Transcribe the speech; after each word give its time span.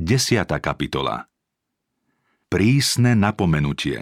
10. 0.00 0.48
kapitola 0.64 1.28
Prísne 2.48 3.12
napomenutie 3.12 4.00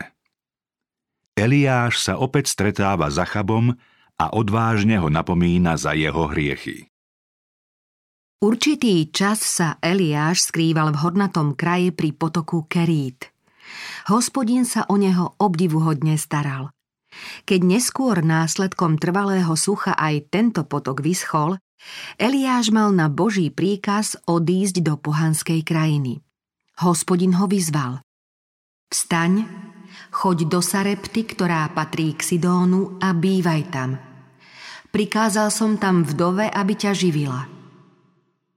Eliáš 1.34 2.06
sa 2.06 2.22
opäť 2.22 2.54
stretáva 2.54 3.10
za 3.10 3.26
Chabom 3.26 3.74
a 4.14 4.30
odvážne 4.30 5.02
ho 5.02 5.10
napomína 5.10 5.74
za 5.74 5.98
jeho 5.98 6.30
hriechy. 6.30 6.86
Určitý 8.38 9.10
čas 9.10 9.42
sa 9.42 9.74
Eliáš 9.82 10.54
skrýval 10.54 10.94
v 10.94 11.02
hornatom 11.02 11.58
kraji 11.58 11.90
pri 11.90 12.14
potoku 12.14 12.70
Kerít. 12.70 13.34
Hospodin 14.06 14.62
sa 14.62 14.86
o 14.86 14.94
neho 14.94 15.34
obdivuhodne 15.42 16.14
staral. 16.14 16.70
Keď 17.46 17.60
neskôr 17.64 18.20
následkom 18.20 18.98
trvalého 18.98 19.52
sucha 19.54 19.94
aj 19.94 20.28
tento 20.28 20.66
potok 20.66 21.00
vyschol, 21.00 21.56
Eliáš 22.18 22.74
mal 22.74 22.90
na 22.90 23.06
Boží 23.06 23.54
príkaz 23.54 24.18
odísť 24.26 24.82
do 24.82 24.98
pohanskej 24.98 25.62
krajiny. 25.62 26.20
Hospodin 26.82 27.38
ho 27.38 27.46
vyzval. 27.46 28.02
Vstaň, 28.90 29.46
choď 30.10 30.38
do 30.50 30.58
Sarepty, 30.58 31.22
ktorá 31.22 31.70
patrí 31.70 32.18
k 32.18 32.22
Sidónu 32.24 32.98
a 32.98 33.14
bývaj 33.14 33.62
tam. 33.70 33.90
Prikázal 34.88 35.52
som 35.52 35.78
tam 35.78 36.02
vdove, 36.02 36.48
aby 36.48 36.74
ťa 36.74 36.92
živila. 36.96 37.46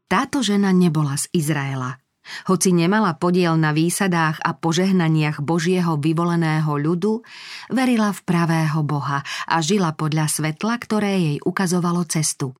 Táto 0.10 0.44
žena 0.44 0.74
nebola 0.74 1.16
z 1.20 1.28
Izraela. 1.36 2.01
Hoci 2.48 2.74
nemala 2.76 3.16
podiel 3.16 3.58
na 3.58 3.76
výsadách 3.76 4.42
a 4.42 4.52
požehnaniach 4.56 5.44
Božieho 5.44 6.00
vyvoleného 6.00 6.72
ľudu, 6.76 7.22
verila 7.70 8.12
v 8.12 8.22
pravého 8.26 8.82
Boha 8.84 9.22
a 9.48 9.58
žila 9.60 9.94
podľa 9.94 10.28
svetla, 10.32 10.74
ktoré 10.82 11.12
jej 11.20 11.38
ukazovalo 11.44 12.04
cestu. 12.08 12.56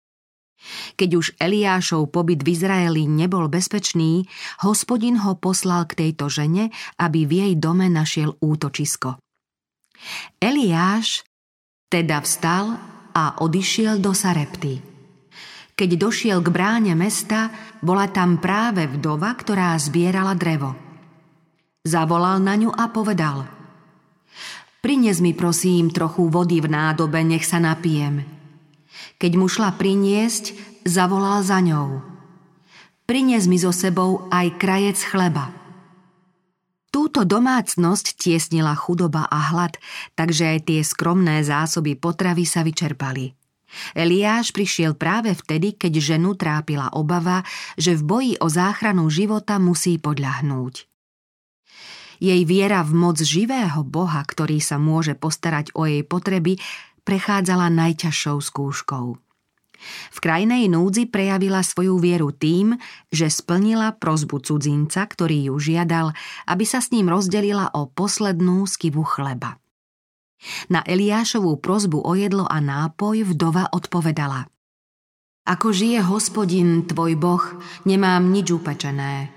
Keď 0.94 1.10
už 1.18 1.28
Eliášov 1.42 2.14
pobyt 2.14 2.46
v 2.46 2.54
Izraeli 2.54 3.10
nebol 3.10 3.50
bezpečný, 3.50 4.30
hospodin 4.62 5.18
ho 5.26 5.34
poslal 5.34 5.90
k 5.90 6.06
tejto 6.06 6.30
žene, 6.30 6.70
aby 7.02 7.26
v 7.26 7.32
jej 7.34 7.54
dome 7.58 7.90
našiel 7.90 8.38
útočisko. 8.38 9.18
Eliáš 10.38 11.26
teda 11.90 12.22
vstal 12.22 12.78
a 13.12 13.42
odišiel 13.42 14.00
do 14.00 14.14
Sarepty. 14.16 14.91
Keď 15.82 15.98
došiel 15.98 16.46
k 16.46 16.54
bráne 16.54 16.94
mesta, 16.94 17.50
bola 17.82 18.06
tam 18.06 18.38
práve 18.38 18.86
vdova, 18.86 19.34
ktorá 19.34 19.74
zbierala 19.82 20.38
drevo. 20.38 20.78
Zavolal 21.82 22.38
na 22.38 22.54
ňu 22.54 22.70
a 22.70 22.86
povedal 22.94 23.50
Prines 24.78 25.18
mi 25.26 25.34
prosím 25.34 25.90
trochu 25.90 26.30
vody 26.30 26.62
v 26.62 26.70
nádobe, 26.70 27.26
nech 27.26 27.50
sa 27.50 27.58
napijem. 27.58 28.22
Keď 29.18 29.32
mu 29.42 29.50
šla 29.50 29.74
priniesť, 29.74 30.54
zavolal 30.86 31.42
za 31.42 31.58
ňou. 31.58 32.06
Prinies 33.10 33.50
mi 33.50 33.58
so 33.58 33.74
sebou 33.74 34.30
aj 34.30 34.62
krajec 34.62 35.02
chleba. 35.02 35.50
Túto 36.94 37.26
domácnosť 37.26 38.22
tiesnila 38.22 38.78
chudoba 38.78 39.26
a 39.26 39.50
hlad, 39.50 39.82
takže 40.14 40.46
aj 40.46 40.60
tie 40.62 40.86
skromné 40.86 41.42
zásoby 41.42 41.98
potravy 41.98 42.46
sa 42.46 42.62
vyčerpali. 42.62 43.41
Eliáš 43.96 44.52
prišiel 44.52 44.96
práve 44.96 45.32
vtedy, 45.36 45.76
keď 45.76 46.16
ženu 46.16 46.36
trápila 46.36 46.92
obava, 46.92 47.44
že 47.80 47.96
v 47.96 48.04
boji 48.04 48.34
o 48.40 48.48
záchranu 48.52 49.08
života 49.08 49.60
musí 49.60 50.00
podľahnúť. 50.00 50.88
Jej 52.22 52.42
viera 52.46 52.86
v 52.86 52.94
moc 52.94 53.18
živého 53.18 53.82
Boha, 53.82 54.22
ktorý 54.22 54.62
sa 54.62 54.78
môže 54.78 55.18
postarať 55.18 55.74
o 55.74 55.90
jej 55.90 56.06
potreby, 56.06 56.62
prechádzala 57.02 57.74
najťažšou 57.74 58.38
skúškou. 58.38 59.18
V 60.14 60.18
krajnej 60.22 60.70
núdzi 60.70 61.10
prejavila 61.10 61.66
svoju 61.66 61.98
vieru 61.98 62.30
tým, 62.30 62.78
že 63.10 63.34
splnila 63.34 63.98
prozbu 63.98 64.38
cudzinca, 64.46 65.02
ktorý 65.10 65.50
ju 65.50 65.56
žiadal, 65.58 66.14
aby 66.46 66.66
sa 66.70 66.78
s 66.78 66.94
ním 66.94 67.10
rozdelila 67.10 67.74
o 67.74 67.90
poslednú 67.90 68.70
skivu 68.70 69.02
chleba. 69.02 69.58
Na 70.70 70.82
Eliášovú 70.86 71.62
prozbu 71.62 72.02
o 72.02 72.14
jedlo 72.18 72.50
a 72.50 72.58
nápoj 72.58 73.26
vdova 73.34 73.70
odpovedala 73.74 74.50
Ako 75.46 75.74
žije 75.74 76.02
hospodin, 76.06 76.86
tvoj 76.86 77.18
boh, 77.18 77.44
nemám 77.86 78.30
nič 78.30 78.54
upečené. 78.54 79.30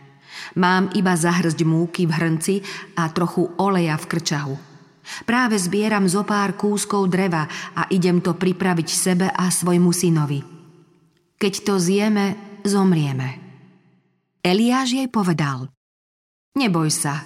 Mám 0.58 0.92
iba 0.98 1.14
zahrzť 1.14 1.60
múky 1.62 2.08
v 2.08 2.12
hrnci 2.12 2.54
a 2.98 3.08
trochu 3.12 3.48
oleja 3.60 3.94
v 4.00 4.08
krčahu– 4.08 4.56
Práve 5.28 5.60
zbieram 5.60 6.08
zo 6.08 6.24
pár 6.24 6.56
kúskov 6.56 7.12
dreva 7.12 7.44
a 7.76 7.84
idem 7.92 8.24
to 8.24 8.32
pripraviť 8.32 8.88
sebe 8.88 9.26
a 9.28 9.52
svojmu 9.52 9.92
synovi. 9.92 10.40
Keď 11.36 11.54
to 11.60 11.76
zjeme, 11.76 12.58
zomrieme. 12.64 13.28
Eliáš 14.40 14.96
jej 14.96 15.08
povedal, 15.08 15.68
neboj 16.56 16.88
sa, 16.88 17.20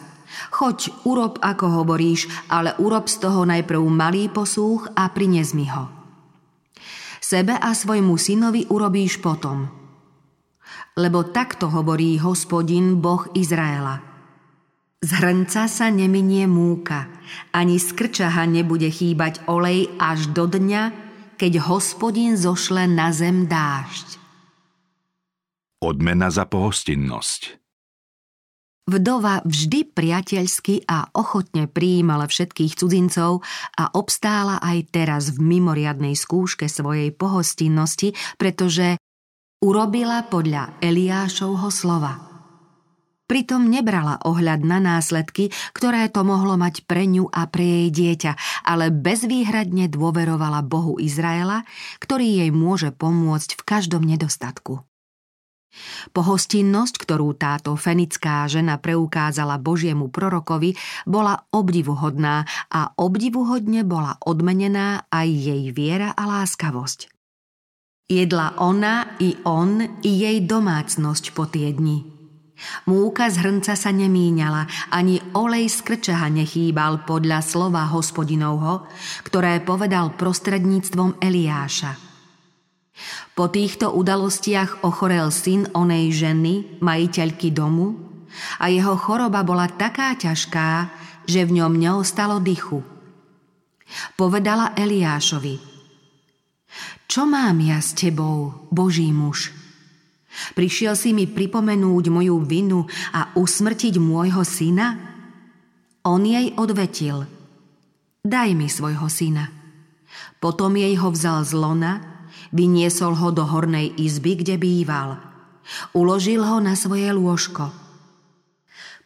choď, 0.51 1.05
urob 1.05 1.35
ako 1.43 1.83
hovoríš, 1.83 2.29
ale 2.49 2.75
urob 2.79 3.07
z 3.07 3.17
toho 3.23 3.45
najprv 3.47 3.83
malý 3.89 4.31
posúch 4.33 4.89
a 4.95 5.11
prines 5.13 5.53
mi 5.53 5.67
ho. 5.69 5.89
Sebe 7.19 7.59
a 7.59 7.77
svojmu 7.77 8.17
synovi 8.17 8.65
urobíš 8.71 9.21
potom. 9.21 9.69
Lebo 10.99 11.29
takto 11.29 11.69
hovorí 11.71 12.19
hospodin, 12.19 12.99
Boh 12.99 13.29
Izraela– 13.37 14.05
z 14.99 15.15
hrnca 15.15 15.71
sa 15.71 15.95
neminie 15.95 16.51
múka, 16.51 17.07
ani 17.55 17.79
z 17.79 17.95
krčaha 17.95 18.51
nebude 18.51 18.91
chýbať 18.91 19.47
olej 19.47 19.87
až 19.95 20.27
do 20.35 20.51
dňa, 20.51 20.91
keď 21.39 21.71
hospodin 21.71 22.35
zošle 22.35 22.91
na 22.91 23.15
zem 23.15 23.47
dážď. 23.47 24.19
Odmena 25.79 26.35
za 26.35 26.51
pohostinnosť 26.51 27.58
Vdova 28.89 29.45
vždy 29.45 29.93
priateľsky 29.93 30.89
a 30.89 31.13
ochotne 31.13 31.69
prijímala 31.69 32.25
všetkých 32.25 32.73
cudzincov 32.73 33.45
a 33.77 33.85
obstála 33.93 34.65
aj 34.65 34.79
teraz 34.89 35.29
v 35.37 35.45
mimoriadnej 35.45 36.17
skúške 36.17 36.73
svojej 36.73 37.13
pohostinnosti, 37.13 38.17
pretože 38.41 38.97
urobila 39.61 40.25
podľa 40.25 40.81
Eliášovho 40.81 41.69
slova– 41.69 42.17
Pritom 43.29 43.69
nebrala 43.69 44.17
ohľad 44.25 44.65
na 44.65 44.81
následky, 44.81 45.53
ktoré 45.77 46.09
to 46.09 46.25
mohlo 46.25 46.57
mať 46.57 46.89
pre 46.89 47.05
ňu 47.05 47.29
a 47.29 47.45
pre 47.45 47.61
jej 47.61 47.89
dieťa, 47.93 48.33
ale 48.65 48.89
bezvýhradne 48.89 49.93
dôverovala 49.93 50.65
Bohu 50.65 50.97
Izraela, 50.97 51.69
ktorý 52.01 52.41
jej 52.41 52.49
môže 52.49 52.89
pomôcť 52.89 53.61
v 53.61 53.63
každom 53.69 54.01
nedostatku. 54.09 54.88
Pohostinnosť, 56.17 56.95
ktorú 57.05 57.37
táto 57.37 57.77
fenická 57.77 58.49
žena 58.49 58.81
preukázala 58.81 59.61
Božiemu 59.61 60.09
prorokovi, 60.09 60.75
bola 61.05 61.45
obdivuhodná 61.53 62.49
a 62.73 62.93
obdivuhodne 62.97 63.85
bola 63.85 64.17
odmenená 64.25 65.07
aj 65.13 65.29
jej 65.29 65.63
viera 65.71 66.17
a 66.17 66.25
láskavosť. 66.25 67.13
Jedla 68.09 68.57
ona 68.57 69.21
i 69.21 69.37
on 69.45 70.01
i 70.01 70.11
jej 70.25 70.41
domácnosť 70.41 71.37
po 71.37 71.45
tie 71.45 71.77
dni. 71.77 72.19
Múka 72.91 73.31
z 73.31 73.39
hrnca 73.39 73.79
sa 73.79 73.95
nemíňala, 73.95 74.67
ani 74.91 75.23
olej 75.37 75.71
z 75.71 75.79
krčaha 75.87 76.27
nechýbal 76.33 77.07
podľa 77.07 77.39
slova 77.45 77.87
hospodinovho, 77.87 78.89
ktoré 79.23 79.63
povedal 79.63 80.17
prostredníctvom 80.19 81.23
Eliáša. 81.23 82.08
Po 83.35 83.47
týchto 83.47 83.95
udalostiach 83.95 84.83
ochorel 84.83 85.31
syn 85.31 85.71
onej 85.71 86.11
ženy, 86.11 86.55
majiteľky 86.83 87.55
domu, 87.55 87.95
a 88.59 88.71
jeho 88.71 88.95
choroba 88.99 89.43
bola 89.47 89.71
taká 89.71 90.15
ťažká, 90.19 90.91
že 91.25 91.47
v 91.47 91.63
ňom 91.63 91.73
neostalo 91.79 92.43
dychu. 92.43 92.83
Povedala 94.19 94.77
Eliášovi, 94.77 95.79
čo 97.09 97.25
mám 97.25 97.57
ja 97.65 97.81
s 97.81 97.97
tebou, 97.97 98.69
Boží 98.69 99.09
muž? 99.09 99.49
Prišiel 100.53 100.93
si 100.93 101.17
mi 101.17 101.25
pripomenúť 101.25 102.05
moju 102.13 102.37
vinu 102.45 102.85
a 103.17 103.33
usmrtiť 103.33 103.97
môjho 103.97 104.45
syna? 104.45 104.93
On 106.05 106.21
jej 106.21 106.53
odvetil, 106.61 107.25
daj 108.21 108.53
mi 108.53 108.69
svojho 108.69 109.09
syna. 109.09 109.49
Potom 110.37 110.77
jej 110.77 110.95
ho 111.01 111.09
vzal 111.09 111.49
z 111.49 111.53
lona, 111.57 112.18
vyniesol 112.55 113.15
ho 113.17 113.29
do 113.33 113.45
hornej 113.45 113.95
izby, 113.99 114.41
kde 114.41 114.57
býval. 114.57 115.21
Uložil 115.93 116.41
ho 116.45 116.59
na 116.59 116.73
svoje 116.73 117.09
lôžko. 117.13 117.69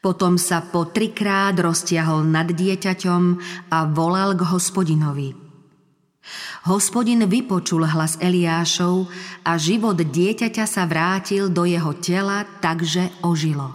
Potom 0.03 0.35
sa 0.35 0.63
po 0.63 0.91
trikrát 0.91 1.55
roztiahol 1.55 2.27
nad 2.27 2.51
dieťaťom 2.51 3.23
a 3.71 3.79
volal 3.87 4.35
k 4.35 4.43
hospodinovi– 4.51 5.31
Hospodin 6.63 7.27
vypočul 7.27 7.83
hlas 7.83 8.15
Eliášov 8.23 9.11
a 9.43 9.59
život 9.59 9.99
dieťaťa 9.99 10.65
sa 10.71 10.87
vrátil 10.87 11.51
do 11.51 11.67
jeho 11.67 11.91
tela, 11.99 12.47
takže 12.63 13.11
ožilo. 13.27 13.75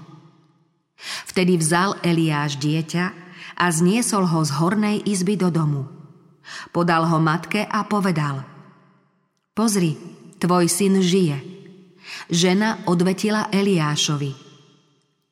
Vtedy 1.28 1.60
vzal 1.60 2.00
Eliáš 2.00 2.56
dieťa 2.58 3.06
a 3.60 3.66
zniesol 3.68 4.24
ho 4.32 4.40
z 4.48 4.52
hornej 4.56 4.98
izby 5.04 5.36
do 5.36 5.52
domu. 5.52 5.92
Podal 6.72 7.04
ho 7.12 7.20
matke 7.20 7.68
a 7.68 7.84
povedal 7.84 8.57
Pozri, 9.58 9.98
tvoj 10.38 10.70
syn 10.70 11.02
žije. 11.02 11.42
Žena 12.30 12.86
odvetila 12.86 13.50
Eliášovi 13.50 14.30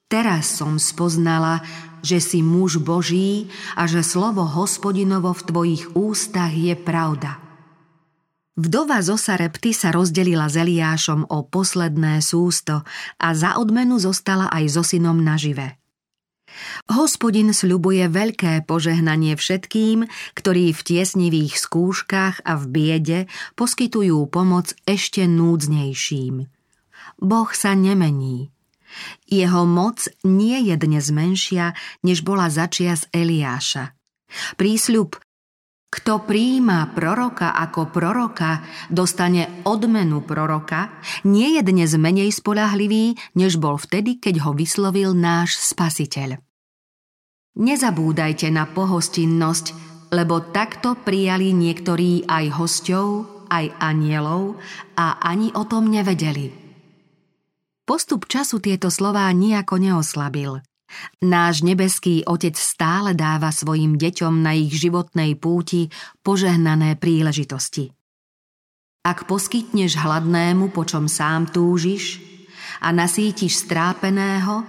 Teraz 0.10 0.58
som 0.58 0.82
spoznala, 0.82 1.62
že 2.02 2.18
si 2.18 2.42
muž 2.42 2.82
Boží 2.82 3.54
a 3.78 3.86
že 3.86 4.02
slovo 4.02 4.42
hospodinovo 4.42 5.30
v 5.30 5.46
tvojich 5.46 5.84
ústach 5.94 6.50
je 6.50 6.74
pravda. 6.74 7.38
Vdova 8.58 8.98
zo 9.06 9.14
Sarepty 9.14 9.78
sa 9.78 9.94
rozdelila 9.94 10.50
s 10.50 10.58
Eliášom 10.58 11.30
o 11.30 11.46
posledné 11.46 12.18
sústo 12.26 12.82
a 13.22 13.28
za 13.38 13.62
odmenu 13.62 14.02
zostala 14.02 14.50
aj 14.50 14.74
so 14.74 14.82
synom 14.82 15.22
nažive. 15.22 15.78
Hospodin 16.88 17.52
sľubuje 17.52 18.06
veľké 18.08 18.64
požehnanie 18.70 19.34
všetkým, 19.34 20.06
ktorí 20.38 20.72
v 20.72 20.82
tiesnivých 20.82 21.58
skúškach 21.58 22.46
a 22.46 22.54
v 22.56 22.64
biede 22.70 23.20
poskytujú 23.58 24.30
pomoc 24.30 24.78
ešte 24.86 25.26
núdznejším. 25.26 26.46
Boh 27.20 27.50
sa 27.52 27.74
nemení. 27.74 28.54
Jeho 29.28 29.68
moc 29.68 30.08
nie 30.24 30.72
je 30.72 30.76
dnes 30.80 31.06
menšia, 31.12 31.76
než 32.06 32.24
bola 32.24 32.48
začias 32.48 33.10
Eliáša. 33.12 33.92
Prísľub 34.56 35.20
kto 35.96 36.28
príjma 36.28 36.92
proroka 36.92 37.56
ako 37.56 37.88
proroka, 37.88 38.60
dostane 38.92 39.64
odmenu 39.64 40.20
proroka, 40.28 40.92
nie 41.24 41.56
je 41.56 41.62
dnes 41.64 41.96
menej 41.96 42.36
spolahlivý, 42.36 43.16
než 43.40 43.56
bol 43.56 43.80
vtedy, 43.80 44.20
keď 44.20 44.44
ho 44.44 44.52
vyslovil 44.52 45.16
náš 45.16 45.56
spasiteľ. 45.56 46.36
Nezabúdajte 47.56 48.52
na 48.52 48.68
pohostinnosť, 48.68 49.66
lebo 50.12 50.44
takto 50.52 51.00
prijali 51.00 51.56
niektorí 51.56 52.28
aj 52.28 52.46
hosťov, 52.60 53.08
aj 53.48 53.72
anielov 53.80 54.60
a 55.00 55.24
ani 55.24 55.56
o 55.56 55.64
tom 55.64 55.88
nevedeli. 55.88 56.52
Postup 57.88 58.28
času 58.28 58.60
tieto 58.60 58.92
slová 58.92 59.32
nejako 59.32 59.80
neoslabil– 59.80 60.60
Náš 61.24 61.64
nebeský 61.66 62.24
Otec 62.28 62.56
stále 62.56 63.16
dáva 63.16 63.50
svojim 63.50 63.96
deťom 63.96 64.44
na 64.44 64.56
ich 64.56 64.74
životnej 64.76 65.36
púti 65.40 65.90
požehnané 66.22 67.00
príležitosti. 67.00 67.92
Ak 69.06 69.30
poskytneš 69.30 70.02
hladnému, 70.02 70.74
po 70.74 70.82
čom 70.82 71.06
sám 71.06 71.54
túžiš, 71.54 72.22
a 72.82 72.92
nasítiš 72.92 73.64
strápeného, 73.64 74.66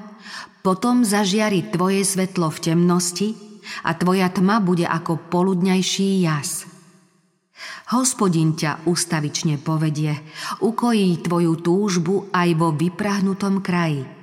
potom 0.60 1.02
zažiari 1.02 1.72
tvoje 1.72 2.04
svetlo 2.04 2.52
v 2.52 2.58
temnosti 2.62 3.28
a 3.82 3.94
tvoja 3.96 4.30
tma 4.30 4.62
bude 4.62 4.86
ako 4.86 5.30
poludňajší 5.32 6.08
jas. 6.22 6.68
Hospodin 7.90 8.52
ťa 8.52 8.84
ustavične 8.84 9.56
povedie, 9.62 10.12
ukojí 10.60 11.24
tvoju 11.24 11.52
túžbu 11.64 12.28
aj 12.30 12.48
vo 12.54 12.70
vyprahnutom 12.76 13.64
kraji– 13.64 14.04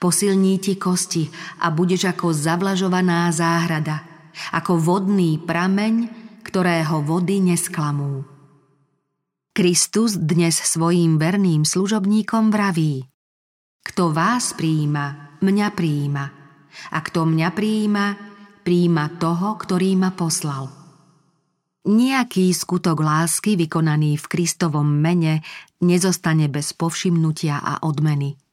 Posilní 0.00 0.58
ti 0.58 0.76
kosti 0.76 1.28
a 1.60 1.70
budeš 1.70 2.10
ako 2.10 2.32
zavlažovaná 2.32 3.28
záhrada, 3.30 4.02
ako 4.54 4.80
vodný 4.80 5.36
prameň, 5.40 6.08
ktorého 6.46 7.04
vody 7.04 7.38
nesklamú. 7.44 8.24
Kristus 9.50 10.16
dnes 10.16 10.56
svojim 10.56 11.18
verným 11.18 11.66
služobníkom 11.66 12.54
vraví 12.54 13.04
Kto 13.82 14.14
vás 14.14 14.54
príjima, 14.54 15.36
mňa 15.42 15.68
príjima. 15.74 16.24
A 16.94 16.98
kto 17.02 17.26
mňa 17.26 17.48
príjima, 17.50 18.14
príjima 18.62 19.10
toho, 19.18 19.58
ktorý 19.58 19.98
ma 19.98 20.14
poslal. 20.14 20.70
Nejaký 21.82 22.54
skutok 22.54 23.02
lásky 23.02 23.58
vykonaný 23.58 24.22
v 24.22 24.26
Kristovom 24.30 24.86
mene 24.86 25.42
nezostane 25.82 26.46
bez 26.46 26.70
povšimnutia 26.76 27.58
a 27.58 27.82
odmeny– 27.82 28.36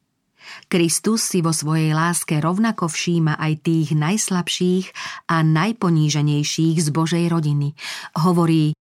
Kristus 0.67 1.23
si 1.23 1.39
vo 1.39 1.55
svojej 1.55 1.95
láske 1.95 2.37
rovnako 2.37 2.91
všíma 2.91 3.39
aj 3.39 3.53
tých 3.63 3.89
najslabších 3.95 4.85
a 5.31 5.41
najponíženejších 5.41 6.77
z 6.83 6.87
Božej 6.91 7.25
rodiny. 7.31 7.73
Hovorí, 8.19 8.75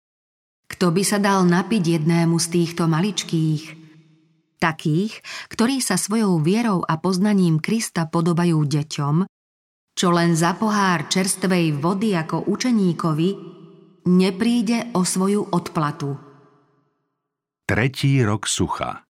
kto 0.66 0.90
by 0.90 1.04
sa 1.06 1.22
dal 1.22 1.46
napiť 1.46 2.02
jednému 2.02 2.42
z 2.42 2.48
týchto 2.50 2.90
maličkých? 2.90 3.86
Takých, 4.58 5.14
ktorí 5.52 5.78
sa 5.78 5.94
svojou 5.94 6.42
vierou 6.42 6.82
a 6.82 6.98
poznaním 6.98 7.62
Krista 7.62 8.10
podobajú 8.10 8.66
deťom, 8.66 9.16
čo 9.96 10.08
len 10.10 10.34
za 10.34 10.58
pohár 10.58 11.06
čerstvej 11.08 11.78
vody 11.78 12.18
ako 12.18 12.50
učeníkovi 12.50 13.30
nepríde 14.10 14.92
o 14.98 15.06
svoju 15.06 15.54
odplatu. 15.54 16.18
Tretí 17.66 18.22
rok 18.22 18.46
sucha 18.46 19.05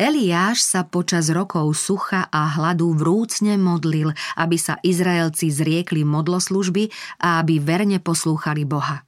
Eliáš 0.00 0.64
sa 0.64 0.88
počas 0.88 1.28
rokov 1.28 1.76
sucha 1.76 2.26
a 2.32 2.48
hladu 2.58 2.96
vrúcne 2.96 3.54
modlil, 3.60 4.10
aby 4.34 4.56
sa 4.58 4.80
Izraelci 4.80 5.52
zriekli 5.52 6.02
modloslužby 6.02 6.90
a 7.22 7.38
aby 7.44 7.60
verne 7.62 8.02
poslúchali 8.02 8.64
Boha. 8.66 9.04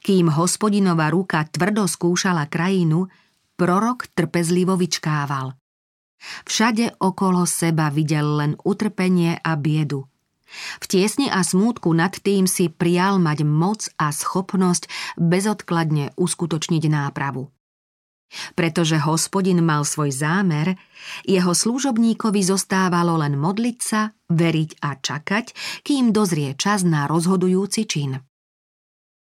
Kým 0.00 0.32
hospodinová 0.32 1.12
ruka 1.12 1.44
tvrdo 1.44 1.84
skúšala 1.84 2.48
krajinu, 2.48 3.12
prorok 3.60 4.08
trpezlivo 4.14 4.78
vyčkával. 4.78 5.52
Všade 6.48 6.96
okolo 6.96 7.44
seba 7.44 7.92
videl 7.92 8.40
len 8.40 8.52
utrpenie 8.64 9.36
a 9.42 9.52
biedu. 9.58 10.08
V 10.80 10.84
tiesni 10.86 11.26
a 11.26 11.42
smútku 11.42 11.90
nad 11.92 12.14
tým 12.14 12.46
si 12.46 12.70
prial 12.70 13.18
mať 13.18 13.42
moc 13.42 13.90
a 13.98 14.14
schopnosť 14.14 14.88
bezodkladne 15.18 16.14
uskutočniť 16.14 16.82
nápravu. 16.86 17.50
Pretože 18.58 18.98
hospodin 19.00 19.62
mal 19.62 19.86
svoj 19.86 20.10
zámer, 20.10 20.74
jeho 21.22 21.54
služobníkovi 21.54 22.42
zostávalo 22.42 23.16
len 23.22 23.38
modliť 23.38 23.78
sa, 23.78 24.10
veriť 24.28 24.82
a 24.82 24.98
čakať, 24.98 25.46
kým 25.86 26.10
dozrie 26.10 26.58
čas 26.58 26.82
na 26.82 27.06
rozhodujúci 27.06 27.86
čin. 27.86 28.18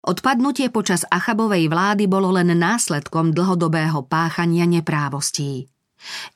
Odpadnutie 0.07 0.71
počas 0.71 1.03
Achabovej 1.03 1.67
vlády 1.67 2.07
bolo 2.07 2.31
len 2.31 2.55
následkom 2.55 3.35
dlhodobého 3.35 4.07
páchania 4.07 4.63
neprávostí. 4.63 5.67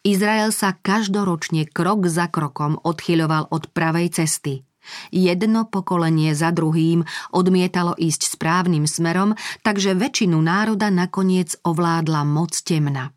Izrael 0.03 0.51
sa 0.51 0.75
každoročne 0.75 1.71
krok 1.71 2.11
za 2.11 2.27
krokom 2.27 2.83
odchyľoval 2.83 3.55
od 3.55 3.71
pravej 3.71 4.11
cesty– 4.11 4.67
Jedno 5.13 5.69
pokolenie 5.69 6.33
za 6.33 6.51
druhým 6.51 7.05
odmietalo 7.31 7.95
ísť 7.99 8.37
správnym 8.37 8.89
smerom, 8.89 9.37
takže 9.61 9.95
väčšinu 9.95 10.41
národa 10.41 10.89
nakoniec 10.89 11.55
ovládla 11.63 12.23
moc 12.25 12.57
temna. 12.65 13.13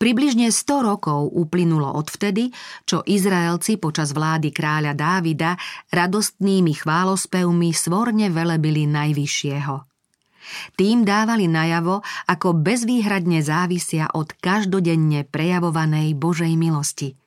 Približne 0.00 0.48
100 0.48 0.80
rokov 0.80 1.28
uplynulo 1.28 1.92
odvtedy, 1.92 2.48
čo 2.88 3.04
Izraelci 3.04 3.76
počas 3.76 4.16
vlády 4.16 4.48
kráľa 4.48 4.96
Dávida 4.96 5.60
radostnými 5.92 6.72
chválospevmi 6.72 7.68
svorne 7.76 8.32
velebili 8.32 8.88
Najvyššieho. 8.88 9.76
Tým 10.72 11.04
dávali 11.04 11.52
najavo, 11.52 12.00
ako 12.32 12.48
bezvýhradne 12.64 13.44
závisia 13.44 14.08
od 14.16 14.32
každodenne 14.40 15.28
prejavovanej 15.28 16.16
Božej 16.16 16.56
milosti– 16.56 17.12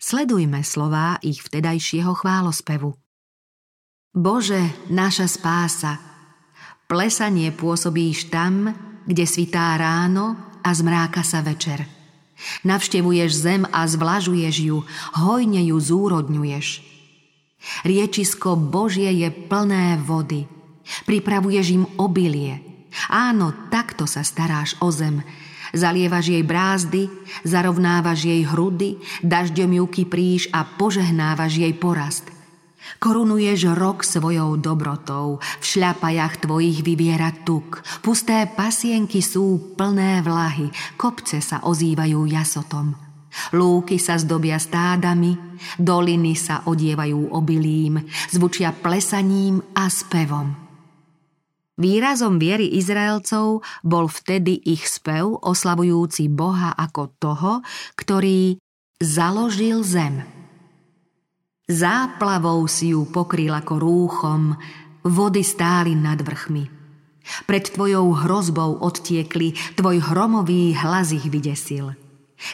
Sledujme 0.00 0.64
slová 0.64 1.20
ich 1.20 1.44
vtedajšieho 1.44 2.16
chválospevu. 2.16 2.96
Bože, 4.16 4.72
naša 4.88 5.28
spása, 5.28 6.00
plesanie 6.88 7.52
pôsobíš 7.52 8.32
tam, 8.32 8.72
kde 9.04 9.28
svitá 9.28 9.76
ráno 9.76 10.56
a 10.64 10.72
zmráka 10.72 11.20
sa 11.20 11.44
večer. 11.44 11.84
Navštevuješ 12.64 13.30
zem 13.36 13.62
a 13.68 13.84
zvlažuješ 13.84 14.56
ju, 14.64 14.80
hojne 15.20 15.60
ju 15.68 15.76
zúrodňuješ. 15.76 16.80
Riečisko 17.84 18.56
Božie 18.56 19.12
je 19.12 19.28
plné 19.28 20.00
vody. 20.00 20.48
Pripravuješ 21.04 21.66
im 21.76 21.84
obilie. 22.00 22.64
Áno, 23.12 23.52
takto 23.68 24.08
sa 24.08 24.24
staráš 24.24 24.74
o 24.80 24.88
zem, 24.88 25.20
Zalievaš 25.70 26.34
jej 26.34 26.42
brázdy, 26.42 27.06
zarovnávaš 27.46 28.26
jej 28.26 28.42
hrudy, 28.42 28.98
dažďom 29.22 29.70
ju 29.82 29.84
kypríš 29.86 30.42
a 30.50 30.66
požehnávaš 30.66 31.62
jej 31.62 31.74
porast. 31.78 32.26
Korunuješ 32.98 33.78
rok 33.78 34.02
svojou 34.02 34.58
dobrotou, 34.58 35.38
v 35.38 35.64
šľapajach 35.64 36.42
tvojich 36.42 36.82
vyviera 36.82 37.30
tuk, 37.46 37.80
pusté 38.02 38.50
pasienky 38.50 39.22
sú 39.22 39.76
plné 39.78 40.20
vlahy, 40.26 40.68
kopce 40.98 41.38
sa 41.38 41.62
ozývajú 41.62 42.26
jasotom. 42.26 42.92
Lúky 43.54 44.02
sa 44.02 44.18
zdobia 44.18 44.58
stádami, 44.58 45.38
doliny 45.78 46.34
sa 46.34 46.66
odievajú 46.66 47.30
obilím, 47.30 48.02
zvučia 48.26 48.74
plesaním 48.74 49.62
a 49.70 49.86
spevom. 49.86 50.69
Výrazom 51.80 52.36
viery 52.36 52.76
Izraelcov 52.76 53.64
bol 53.80 54.04
vtedy 54.04 54.52
ich 54.68 54.84
spev 54.84 55.40
oslavujúci 55.40 56.28
Boha 56.28 56.76
ako 56.76 57.02
toho, 57.16 57.52
ktorý 57.96 58.60
založil 59.00 59.80
zem. 59.80 60.20
Záplavou 61.64 62.68
si 62.68 62.92
ju 62.92 63.08
pokryl 63.08 63.56
ako 63.56 63.80
rúchom, 63.80 64.60
vody 65.08 65.40
stáli 65.40 65.96
nad 65.96 66.20
vrchmi. 66.20 66.68
Pred 67.48 67.64
tvojou 67.72 68.12
hrozbou 68.12 68.84
odtiekli, 68.84 69.56
tvoj 69.80 70.04
hromový 70.04 70.76
hlas 70.76 71.16
ich 71.16 71.24
vydesil. 71.32 71.96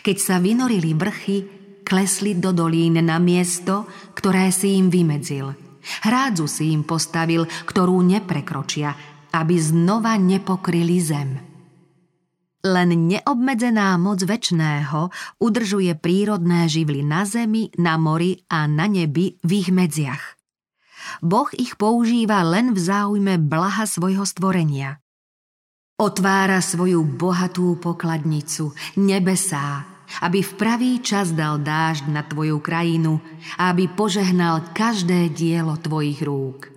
Keď 0.06 0.16
sa 0.22 0.38
vynorili 0.38 0.94
vrchy, 0.94 1.38
klesli 1.82 2.38
do 2.38 2.54
dolín 2.54 3.02
na 3.02 3.18
miesto, 3.18 3.90
ktoré 4.14 4.54
si 4.54 4.78
im 4.78 4.86
vymedzil. 4.86 5.50
Hrádzu 6.06 6.46
si 6.50 6.74
im 6.74 6.82
postavil, 6.82 7.46
ktorú 7.46 8.02
neprekročia, 8.02 9.15
aby 9.36 9.60
znova 9.60 10.16
nepokryli 10.16 10.98
zem. 11.04 11.36
Len 12.66 12.90
neobmedzená 13.06 13.94
moc 14.00 14.24
väčšného 14.24 15.12
udržuje 15.38 15.92
prírodné 16.00 16.66
živly 16.66 17.04
na 17.04 17.28
zemi, 17.28 17.70
na 17.76 17.94
mori 18.00 18.42
a 18.50 18.66
na 18.66 18.88
nebi 18.88 19.38
v 19.44 19.50
ich 19.60 19.70
medziach. 19.70 20.34
Boh 21.22 21.46
ich 21.54 21.78
používa 21.78 22.42
len 22.42 22.74
v 22.74 22.80
záujme 22.82 23.38
blaha 23.38 23.86
svojho 23.86 24.26
stvorenia. 24.26 24.98
Otvára 25.96 26.58
svoju 26.58 27.06
bohatú 27.06 27.78
pokladnicu, 27.78 28.74
nebesá, 28.98 29.86
aby 30.20 30.44
v 30.44 30.52
pravý 30.58 30.92
čas 31.00 31.32
dal 31.32 31.62
dážď 31.62 32.10
na 32.12 32.20
tvoju 32.26 32.60
krajinu 32.60 33.22
a 33.56 33.72
aby 33.72 33.88
požehnal 33.88 34.74
každé 34.76 35.32
dielo 35.32 35.78
tvojich 35.80 36.20
rúk. 36.20 36.75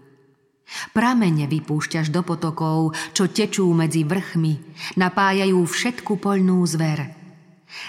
Pramene 0.94 1.50
vypúšťaš 1.50 2.14
do 2.14 2.22
potokov, 2.22 2.94
čo 3.18 3.30
tečú 3.30 3.66
medzi 3.74 4.06
vrchmi, 4.06 4.54
napájajú 4.98 5.60
všetku 5.66 6.22
poľnú 6.22 6.62
zver. 6.70 7.14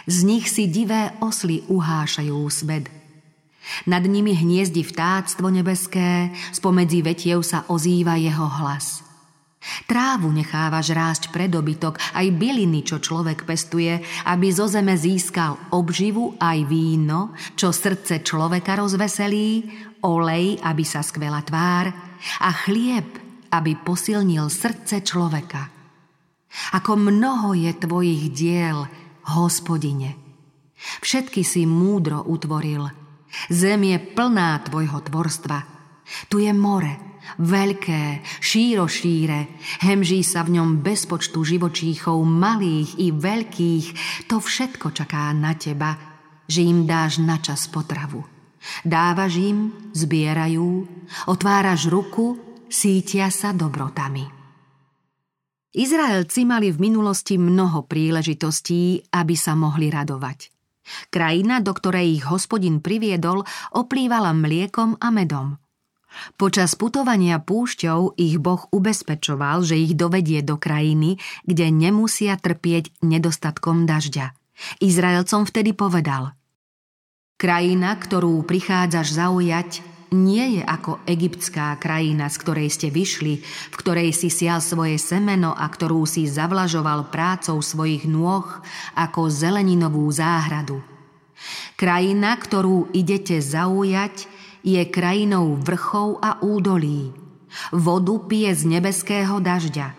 Z 0.09 0.17
nich 0.25 0.49
si 0.49 0.69
divé 0.69 1.13
osly 1.21 1.65
uhášajú 1.69 2.37
svet. 2.53 2.89
Nad 3.85 4.05
nimi 4.09 4.33
hniezdi 4.33 4.81
vtáctvo 4.85 5.53
nebeské, 5.53 6.33
spomedzi 6.51 7.05
vetiev 7.05 7.45
sa 7.45 7.69
ozýva 7.69 8.17
jeho 8.17 8.49
hlas– 8.49 9.01
Trávu 9.85 10.33
nechávaš 10.33 10.89
rásť 10.97 11.25
pre 11.29 11.45
dobytok, 11.45 12.01
aj 12.17 12.27
byliny, 12.33 12.81
čo 12.81 12.97
človek 12.97 13.45
pestuje, 13.45 14.01
aby 14.25 14.49
zo 14.49 14.65
zeme 14.65 14.97
získal 14.97 15.61
obživu 15.77 16.33
aj 16.41 16.65
víno, 16.65 17.37
čo 17.61 17.69
srdce 17.69 18.25
človeka 18.25 18.81
rozveselí, 18.81 19.69
olej, 20.05 20.61
aby 20.63 20.85
sa 20.85 21.01
skvela 21.05 21.41
tvár 21.45 21.91
a 22.45 22.51
chlieb, 22.67 23.09
aby 23.51 23.73
posilnil 23.81 24.47
srdce 24.49 25.03
človeka. 25.03 25.69
Ako 26.75 26.99
mnoho 26.99 27.55
je 27.55 27.71
tvojich 27.79 28.35
diel, 28.35 28.87
hospodine. 29.31 30.19
Všetky 31.05 31.45
si 31.47 31.69
múdro 31.69 32.25
utvoril. 32.27 32.91
Zem 33.53 33.87
je 33.87 33.99
plná 34.01 34.59
tvojho 34.67 34.99
tvorstva. 35.07 35.59
Tu 36.27 36.43
je 36.43 36.51
more, 36.51 37.23
veľké, 37.39 38.27
šírošíre, 38.43 39.41
hemží 39.87 40.27
sa 40.27 40.43
v 40.43 40.59
ňom 40.59 40.83
bez 40.83 41.07
počtu 41.07 41.47
živočíchov, 41.47 42.19
malých 42.27 42.99
i 42.99 43.15
veľkých, 43.15 43.87
to 44.27 44.43
všetko 44.43 44.91
čaká 44.91 45.31
na 45.31 45.55
teba, 45.55 45.95
že 46.51 46.67
im 46.67 46.83
dáš 46.83 47.23
na 47.23 47.39
čas 47.39 47.71
potravu. 47.71 48.40
Dávaš 48.85 49.41
im, 49.41 49.59
zbierajú, 49.97 50.85
otváraš 51.27 51.89
ruku, 51.89 52.37
sítia 52.69 53.33
sa 53.33 53.57
dobrotami. 53.57 54.29
Izraelci 55.71 56.43
mali 56.45 56.75
v 56.75 56.91
minulosti 56.91 57.39
mnoho 57.39 57.87
príležitostí, 57.87 59.13
aby 59.15 59.35
sa 59.39 59.55
mohli 59.55 59.89
radovať. 59.89 60.51
Krajina, 61.15 61.63
do 61.63 61.71
ktorej 61.71 62.19
ich 62.19 62.25
hospodin 62.27 62.83
priviedol, 62.83 63.47
oplývala 63.73 64.35
mliekom 64.35 64.99
a 64.99 65.09
medom– 65.15 65.55
Počas 66.35 66.75
putovania 66.75 67.39
púšťou 67.39 68.19
ich 68.19 68.37
Boh 68.43 68.67
ubezpečoval, 68.75 69.63
že 69.63 69.79
ich 69.79 69.95
dovedie 69.95 70.43
do 70.43 70.59
krajiny, 70.59 71.23
kde 71.47 71.71
nemusia 71.71 72.35
trpieť 72.35 72.91
nedostatkom 73.01 73.87
dažďa. 73.87 74.35
Izraelcom 74.83 75.49
vtedy 75.49 75.73
povedal 75.73 76.37
Krajina, 77.41 77.97
ktorú 77.97 78.45
prichádzaš 78.45 79.17
zaujať, 79.17 79.81
nie 80.13 80.61
je 80.61 80.63
ako 80.67 81.01
egyptská 81.09 81.73
krajina, 81.81 82.29
z 82.29 82.37
ktorej 82.37 82.69
ste 82.69 82.93
vyšli, 82.93 83.41
v 83.41 83.77
ktorej 83.81 84.13
si 84.13 84.29
sial 84.29 84.61
svoje 84.61 85.01
semeno 85.01 85.57
a 85.57 85.65
ktorú 85.65 86.05
si 86.05 86.29
zavlažoval 86.29 87.09
prácou 87.09 87.57
svojich 87.65 88.05
nôh 88.05 88.45
ako 88.93 89.33
zeleninovú 89.33 90.05
záhradu. 90.13 90.85
Krajina, 91.81 92.37
ktorú 92.37 92.93
idete 92.93 93.41
zaujať, 93.41 94.29
je 94.61 94.85
krajinou 94.85 95.57
vrchov 95.57 96.21
a 96.21 96.45
údolí. 96.45 97.17
Vodu 97.73 98.21
pije 98.21 98.53
z 98.53 98.63
nebeského 98.69 99.41
dažďa. 99.41 99.97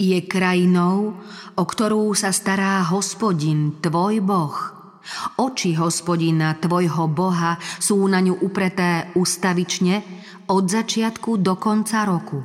Je 0.00 0.24
krajinou, 0.24 1.20
o 1.52 1.64
ktorú 1.68 2.16
sa 2.16 2.32
stará 2.32 2.80
hospodin, 2.88 3.76
tvoj 3.84 4.24
boh. 4.24 4.75
Oči 5.38 5.76
hospodina, 5.78 6.56
tvojho 6.58 7.06
boha, 7.10 7.58
sú 7.78 8.02
na 8.06 8.22
ňu 8.22 8.42
upreté 8.42 9.10
ustavične 9.14 10.02
od 10.50 10.64
začiatku 10.66 11.40
do 11.42 11.54
konca 11.58 12.06
roku. 12.06 12.42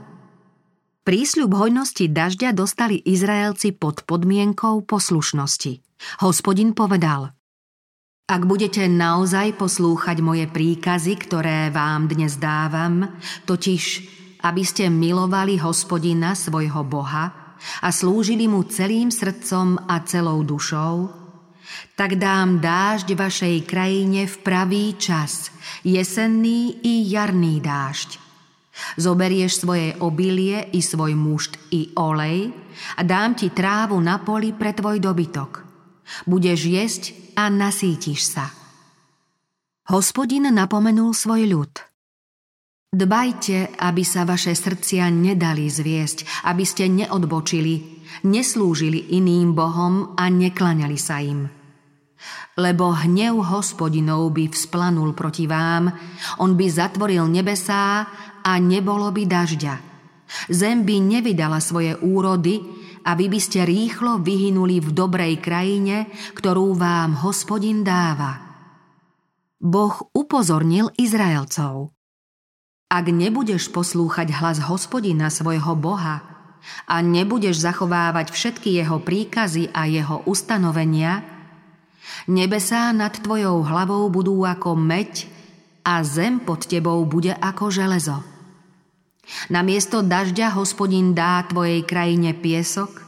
Prísľub 1.02 1.58
hojnosti 1.58 2.06
dažďa 2.08 2.54
dostali 2.54 3.02
Izraelci 3.02 3.74
pod 3.74 4.06
podmienkou 4.06 4.86
poslušnosti. 4.86 5.82
Hospodin 6.22 6.74
povedal– 6.78 7.30
ak 8.32 8.48
budete 8.48 8.88
naozaj 8.88 9.60
poslúchať 9.60 10.24
moje 10.24 10.48
príkazy, 10.48 11.20
ktoré 11.20 11.68
vám 11.68 12.08
dnes 12.08 12.40
dávam, 12.40 13.20
totiž 13.44 13.84
aby 14.42 14.64
ste 14.66 14.90
milovali 14.90 15.62
hospodina 15.62 16.34
svojho 16.34 16.82
Boha 16.86 17.58
a 17.82 17.88
slúžili 17.94 18.50
mu 18.50 18.66
celým 18.66 19.14
srdcom 19.14 19.86
a 19.86 20.02
celou 20.08 20.42
dušou, 20.42 21.21
tak 21.96 22.16
dám 22.20 22.60
dážď 22.60 23.16
vašej 23.16 23.58
krajine 23.68 24.28
v 24.28 24.36
pravý 24.42 24.96
čas, 24.98 25.54
jesenný 25.84 26.80
i 26.84 27.08
jarný 27.12 27.62
dážď. 27.62 28.20
Zoberieš 28.98 29.62
svoje 29.62 29.94
obilie 30.00 30.64
i 30.74 30.80
svoj 30.80 31.14
mušt 31.14 31.60
i 31.76 31.92
olej 31.96 32.50
a 32.98 33.02
dám 33.04 33.36
ti 33.36 33.52
trávu 33.52 34.00
na 34.00 34.18
poli 34.24 34.56
pre 34.56 34.74
tvoj 34.74 34.98
dobytok. 34.98 35.64
Budeš 36.28 36.60
jesť 36.66 37.04
a 37.38 37.48
nasítiš 37.48 38.36
sa. 38.36 38.52
Hospodin 39.92 40.48
napomenul 40.50 41.12
svoj 41.12 41.52
ľud. 41.52 41.74
Dbajte, 42.92 43.80
aby 43.80 44.04
sa 44.04 44.28
vaše 44.28 44.52
srdcia 44.52 45.08
nedali 45.08 45.72
zviesť, 45.72 46.44
aby 46.44 46.64
ste 46.68 46.92
neodbočili, 46.92 48.04
neslúžili 48.28 49.16
iným 49.16 49.56
bohom 49.56 50.12
a 50.20 50.28
neklaňali 50.28 51.00
sa 51.00 51.24
im. 51.24 51.61
Lebo 52.60 52.94
hnev 52.94 53.42
hospodinov 53.42 54.34
by 54.36 54.52
vzplanul 54.52 55.18
proti 55.18 55.50
vám, 55.50 55.90
on 56.38 56.54
by 56.54 56.68
zatvoril 56.70 57.26
nebesá 57.26 58.06
a 58.42 58.52
nebolo 58.62 59.10
by 59.10 59.24
dažďa. 59.26 59.76
Zem 60.48 60.88
by 60.88 60.96
nevydala 61.00 61.60
svoje 61.60 61.98
úrody, 62.00 62.82
a 63.02 63.18
vy 63.18 63.34
by 63.34 63.40
ste 63.42 63.66
rýchlo 63.66 64.22
vyhynuli 64.22 64.78
v 64.78 64.94
dobrej 64.94 65.42
krajine, 65.42 66.10
ktorú 66.38 66.78
vám 66.78 67.18
hospodin 67.26 67.82
dáva. 67.82 68.38
Boh 69.62 69.94
upozornil 70.14 70.90
Izraelcov. 70.98 71.94
Ak 72.92 73.06
nebudeš 73.08 73.72
poslúchať 73.72 74.36
hlas 74.36 74.60
hospodina 74.68 75.32
svojho 75.32 75.78
Boha 75.80 76.28
a 76.86 76.96
nebudeš 77.02 77.64
zachovávať 77.64 78.34
všetky 78.36 78.78
jeho 78.78 79.00
príkazy 79.02 79.72
a 79.72 79.88
jeho 79.88 80.22
ustanovenia, 80.28 81.41
nebesá 82.30 82.92
nad 82.92 83.14
tvojou 83.14 83.66
hlavou 83.66 84.10
budú 84.10 84.46
ako 84.46 84.78
meď 84.78 85.28
a 85.86 86.06
zem 86.06 86.42
pod 86.42 86.70
tebou 86.70 87.02
bude 87.06 87.34
ako 87.34 87.74
železo. 87.74 88.18
Na 89.54 89.62
miesto 89.64 90.04
dažďa 90.04 90.54
hospodin 90.58 91.14
dá 91.16 91.42
tvojej 91.48 91.86
krajine 91.88 92.36
piesok 92.36 93.02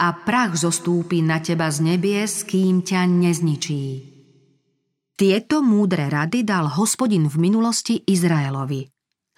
a 0.00 0.14
prach 0.16 0.56
zostúpi 0.56 1.20
na 1.20 1.42
teba 1.44 1.68
z 1.68 1.94
nebies, 1.94 2.46
kým 2.46 2.80
ťa 2.82 3.04
nezničí. 3.04 3.84
Tieto 5.18 5.60
múdre 5.66 6.06
rady 6.06 6.46
dal 6.46 6.70
hospodin 6.78 7.26
v 7.26 7.36
minulosti 7.42 8.06
Izraelovi. 8.06 8.86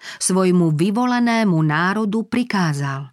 Svojmu 0.01 0.77
vyvolenému 0.77 1.57
národu 1.57 2.25
prikázal. 2.29 3.09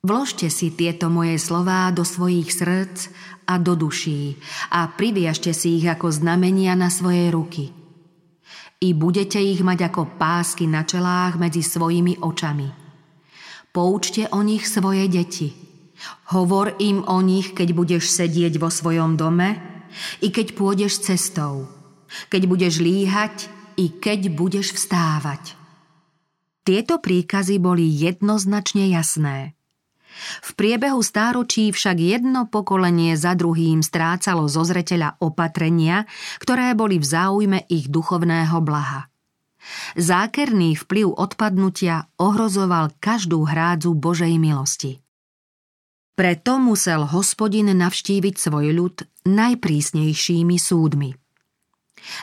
Vložte 0.00 0.48
si 0.48 0.72
tieto 0.72 1.12
moje 1.12 1.36
slová 1.36 1.92
do 1.92 2.08
svojich 2.08 2.48
srdc 2.48 3.12
a 3.44 3.60
do 3.60 3.76
duší 3.76 4.40
a 4.72 4.88
priviažte 4.88 5.52
si 5.52 5.76
ich 5.76 5.86
ako 5.86 6.08
znamenia 6.08 6.72
na 6.72 6.88
svoje 6.88 7.28
ruky– 7.28 7.64
i 8.80 8.96
budete 8.96 9.36
ich 9.36 9.60
mať 9.60 9.92
ako 9.92 10.16
pásky 10.16 10.64
na 10.64 10.88
čelách 10.88 11.36
medzi 11.36 11.60
svojimi 11.60 12.24
očami. 12.24 12.68
Poučte 13.70 14.26
o 14.32 14.40
nich 14.40 14.64
svoje 14.64 15.04
deti. 15.06 15.52
Hovor 16.32 16.80
im 16.80 17.04
o 17.04 17.20
nich, 17.20 17.52
keď 17.52 17.76
budeš 17.76 18.08
sedieť 18.08 18.56
vo 18.56 18.72
svojom 18.72 19.20
dome, 19.20 19.60
i 20.24 20.32
keď 20.32 20.56
pôjdeš 20.56 21.04
cestou, 21.04 21.68
keď 22.32 22.48
budeš 22.48 22.80
líhať, 22.80 23.52
i 23.76 23.92
keď 24.00 24.32
budeš 24.32 24.72
vstávať. 24.72 25.60
Tieto 26.64 27.04
príkazy 27.04 27.60
boli 27.60 27.84
jednoznačne 27.84 28.88
jasné. 28.88 29.59
V 30.20 30.50
priebehu 30.56 31.00
stáročí 31.00 31.72
však 31.72 31.96
jedno 31.96 32.46
pokolenie 32.46 33.16
za 33.16 33.32
druhým 33.32 33.80
strácalo 33.80 34.46
zo 34.46 34.62
zreteľa 34.64 35.20
opatrenia, 35.20 36.04
ktoré 36.38 36.76
boli 36.76 37.00
v 37.00 37.06
záujme 37.06 37.58
ich 37.68 37.88
duchovného 37.88 38.58
blaha. 38.60 39.08
Zákerný 39.96 40.76
vplyv 40.76 41.12
odpadnutia 41.12 42.08
ohrozoval 42.16 42.96
každú 42.96 43.44
hrádzu 43.44 43.92
Božej 43.92 44.40
milosti. 44.40 45.04
Preto 46.16 46.60
musel 46.60 47.08
hospodin 47.08 47.72
navštíviť 47.72 48.34
svoj 48.36 48.76
ľud 48.76 48.96
najprísnejšími 49.24 50.56
súdmi. 50.56 51.10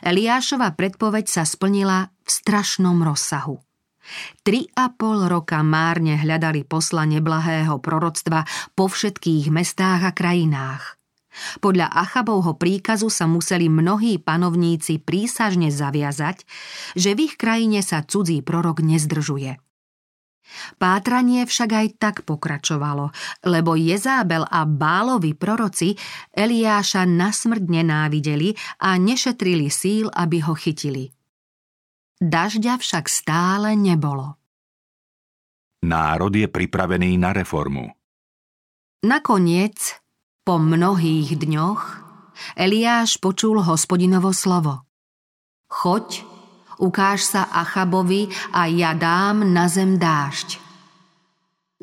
Eliášova 0.05 0.73
predpoveď 0.73 1.25
sa 1.29 1.43
splnila 1.45 2.09
v 2.25 2.29
strašnom 2.29 2.97
rozsahu. 3.01 3.66
Tri 4.43 4.67
a 4.75 4.91
pol 4.91 5.27
roka 5.27 5.59
márne 5.63 6.15
hľadali 6.15 6.63
posla 6.63 7.03
neblahého 7.03 7.77
proroctva 7.83 8.47
po 8.73 8.87
všetkých 8.87 9.51
mestách 9.51 10.01
a 10.07 10.11
krajinách. 10.15 10.97
Podľa 11.61 11.93
Achabovho 11.93 12.57
príkazu 12.57 13.13
sa 13.13 13.29
museli 13.29 13.69
mnohí 13.69 14.17
panovníci 14.17 14.97
prísažne 14.97 15.69
zaviazať, 15.69 16.41
že 16.97 17.13
v 17.13 17.29
ich 17.29 17.35
krajine 17.37 17.85
sa 17.85 18.01
cudzí 18.01 18.41
prorok 18.41 18.81
nezdržuje. 18.81 19.61
Pátranie 20.79 21.43
však 21.43 21.69
aj 21.75 21.87
tak 21.99 22.15
pokračovalo, 22.23 23.11
lebo 23.43 23.75
Jezábel 23.75 24.47
a 24.47 24.63
Bálovi 24.63 25.35
proroci 25.35 25.93
Eliáša 26.31 27.03
na 27.03 27.35
smrť 27.35 27.67
nenávideli 27.67 28.55
a 28.79 28.95
nešetrili 28.95 29.67
síl, 29.67 30.07
aby 30.07 30.39
ho 30.47 30.55
chytili. 30.55 31.16
Dažďa 32.17 32.81
však 32.81 33.05
stále 33.05 33.77
nebolo. 33.77 34.37
Národ 35.85 36.33
je 36.33 36.49
pripravený 36.49 37.21
na 37.21 37.29
reformu. 37.29 37.93
Nakoniec 39.05 40.01
po 40.41 40.57
mnohých 40.57 41.37
dňoch 41.37 41.81
Eliáš 42.57 43.21
počul 43.21 43.61
hospodinovo 43.61 44.33
slovo. 44.33 44.81
Choď, 45.69 46.25
ukáž 46.81 47.21
sa 47.21 47.45
Achabovi 47.53 48.33
a 48.49 48.65
ja 48.65 48.97
dám 48.97 49.45
na 49.53 49.69
zem 49.69 50.01
dážď. 50.01 50.57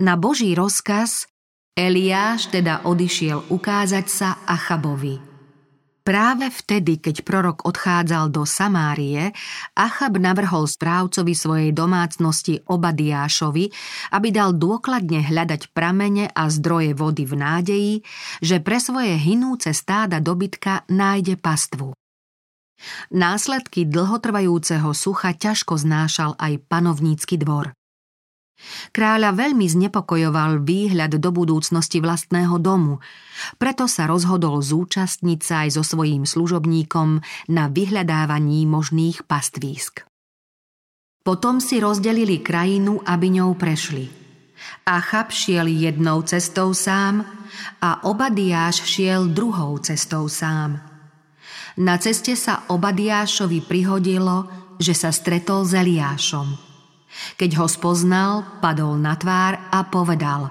Na 0.02 0.18
Boží 0.18 0.50
rozkaz 0.58 1.30
Eliáš 1.78 2.50
teda 2.50 2.82
odišiel 2.82 3.46
ukázať 3.50 4.06
sa 4.10 4.28
Achabovi. 4.46 5.33
Práve 6.04 6.52
vtedy, 6.52 7.00
keď 7.00 7.24
prorok 7.24 7.64
odchádzal 7.64 8.28
do 8.28 8.44
Samárie, 8.44 9.32
Achab 9.72 10.20
navrhol 10.20 10.68
správcovi 10.68 11.32
svojej 11.32 11.72
domácnosti 11.72 12.60
Obadiášovi, 12.60 13.72
aby 14.12 14.28
dal 14.28 14.52
dôkladne 14.52 15.24
hľadať 15.24 15.72
pramene 15.72 16.28
a 16.28 16.52
zdroje 16.52 16.92
vody 16.92 17.24
v 17.24 17.34
nádeji, 17.40 17.94
že 18.44 18.60
pre 18.60 18.84
svoje 18.84 19.16
hinúce 19.16 19.72
stáda 19.72 20.20
dobytka 20.20 20.84
nájde 20.92 21.40
pastvu. 21.40 21.96
Následky 23.08 23.88
dlhotrvajúceho 23.88 24.92
sucha 24.92 25.32
ťažko 25.32 25.80
znášal 25.80 26.36
aj 26.36 26.68
panovnícky 26.68 27.40
dvor. 27.40 27.72
Kráľa 28.94 29.34
veľmi 29.34 29.66
znepokojoval 29.66 30.62
výhľad 30.62 31.18
do 31.18 31.30
budúcnosti 31.34 31.98
vlastného 31.98 32.56
domu, 32.62 33.02
preto 33.58 33.90
sa 33.90 34.06
rozhodol 34.06 34.62
zúčastniť 34.62 35.40
sa 35.42 35.66
aj 35.66 35.68
so 35.74 35.82
svojím 35.82 36.22
služobníkom 36.22 37.20
na 37.50 37.64
vyhľadávaní 37.66 38.64
možných 38.70 39.26
pastvísk. 39.26 40.06
Potom 41.24 41.58
si 41.58 41.80
rozdelili 41.80 42.44
krajinu, 42.44 43.00
aby 43.02 43.40
ňou 43.40 43.56
prešli. 43.56 44.12
Achab 44.86 45.32
šiel 45.32 45.68
jednou 45.72 46.22
cestou 46.22 46.72
sám 46.76 47.24
a 47.80 48.06
Obadiáš 48.06 48.84
šiel 48.84 49.32
druhou 49.32 49.76
cestou 49.80 50.28
sám. 50.28 50.78
Na 51.80 51.98
ceste 51.98 52.38
sa 52.38 52.68
Obadiášovi 52.70 53.66
prihodilo, 53.66 54.46
že 54.78 54.94
sa 54.94 55.10
stretol 55.10 55.66
s 55.66 55.74
Eliášom– 55.74 56.48
keď 57.38 57.50
ho 57.62 57.66
spoznal, 57.66 58.60
padol 58.60 58.98
na 58.98 59.14
tvár 59.14 59.58
a 59.70 59.86
povedal 59.86 60.50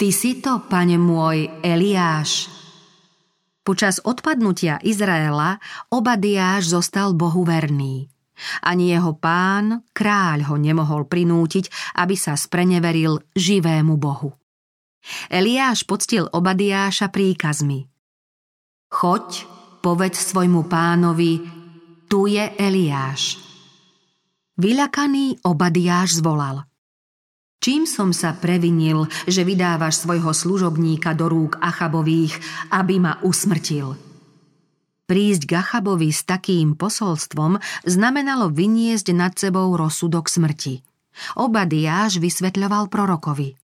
Ty 0.00 0.08
si 0.16 0.40
to, 0.40 0.64
pane 0.64 0.96
môj, 0.96 1.60
Eliáš. 1.60 2.48
Počas 3.60 4.00
odpadnutia 4.00 4.80
Izraela 4.80 5.60
Obadiáš 5.92 6.72
zostal 6.72 7.12
Bohu 7.12 7.44
verný. 7.44 8.08
Ani 8.64 8.88
jeho 8.88 9.12
pán, 9.20 9.84
kráľ 9.92 10.48
ho 10.48 10.56
nemohol 10.56 11.04
prinútiť, 11.04 11.68
aby 12.00 12.16
sa 12.16 12.40
spreneveril 12.40 13.20
živému 13.36 14.00
Bohu. 14.00 14.32
Eliáš 15.28 15.84
poctil 15.84 16.24
Obadiáša 16.32 17.12
príkazmi. 17.12 17.84
Choď, 18.88 19.44
povedz 19.84 20.16
svojmu 20.32 20.64
pánovi, 20.64 21.44
tu 22.08 22.24
je 22.24 22.42
Eliáš. 22.56 23.49
Vyľakaný 24.60 25.40
Obadiáš 25.48 26.20
zvolal. 26.20 26.68
Čím 27.64 27.88
som 27.88 28.12
sa 28.12 28.36
previnil, 28.36 29.08
že 29.24 29.40
vydávaš 29.40 30.04
svojho 30.04 30.36
služobníka 30.36 31.16
do 31.16 31.32
rúk 31.32 31.56
Achabových, 31.64 32.36
aby 32.68 33.00
ma 33.00 33.16
usmrtil? 33.24 33.96
Prísť 35.08 35.42
k 35.48 35.52
Achabovi 35.64 36.12
s 36.12 36.28
takým 36.28 36.76
posolstvom 36.76 37.56
znamenalo 37.88 38.52
vyniesť 38.52 39.16
nad 39.16 39.32
sebou 39.32 39.72
rozsudok 39.80 40.28
smrti. 40.28 40.84
Obadiáš 41.40 42.20
vysvetľoval 42.20 42.92
prorokovi. 42.92 43.56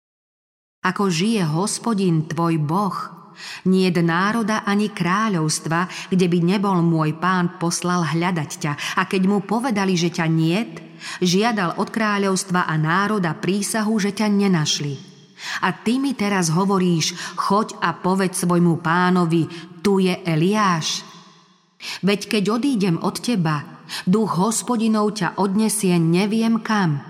Ako 0.79 1.11
žije 1.11 1.43
hospodin 1.43 2.23
tvoj 2.23 2.55
boh, 2.63 2.95
nie 3.67 3.89
národa 3.91 4.63
ani 4.63 4.91
kráľovstva, 4.91 6.11
kde 6.11 6.25
by 6.29 6.39
nebol 6.41 6.79
môj 6.81 7.17
pán 7.17 7.57
poslal 7.61 8.05
hľadať 8.05 8.51
ťa 8.61 8.73
a 8.99 9.01
keď 9.05 9.21
mu 9.27 9.43
povedali, 9.43 9.95
že 9.97 10.13
ťa 10.13 10.25
niet, 10.29 10.73
žiadal 11.21 11.77
od 11.77 11.89
kráľovstva 11.91 12.65
a 12.65 12.73
národa 12.79 13.35
prísahu, 13.37 13.99
že 13.99 14.15
ťa 14.15 14.27
nenašli. 14.31 15.15
A 15.61 15.75
ty 15.75 16.01
mi 16.01 16.15
teraz 16.17 16.49
hovoríš, 16.49 17.37
choď 17.37 17.77
a 17.83 17.93
povedz 17.93 18.47
svojmu 18.47 18.81
pánovi, 18.81 19.45
tu 19.85 20.01
je 20.01 20.15
Eliáš. 20.25 21.05
Veď 22.01 22.39
keď 22.39 22.43
odídem 22.57 22.97
od 22.97 23.21
teba, 23.21 23.83
duch 24.09 24.41
hospodinov 24.41 25.21
ťa 25.21 25.37
odnesie 25.37 25.93
neviem 26.01 26.63
kam. 26.65 27.03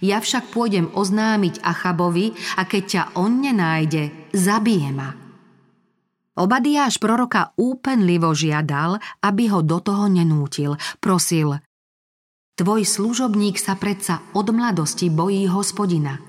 Ja 0.00 0.20
však 0.20 0.52
pôjdem 0.52 0.92
oznámiť 0.92 1.64
Achabovi 1.64 2.32
a 2.60 2.68
keď 2.68 2.82
ťa 2.84 3.02
on 3.16 3.40
nenájde, 3.40 4.32
zabije 4.32 4.90
ma. 4.92 5.29
Obadiáš 6.38 7.02
proroka 7.02 7.50
úpenlivo 7.58 8.30
žiadal, 8.30 9.02
aby 9.18 9.50
ho 9.50 9.66
do 9.66 9.82
toho 9.82 10.06
nenútil. 10.06 10.78
Prosil, 11.02 11.58
tvoj 12.54 12.86
služobník 12.86 13.58
sa 13.58 13.74
predsa 13.74 14.22
od 14.30 14.46
mladosti 14.54 15.10
bojí 15.10 15.50
hospodina. 15.50 16.22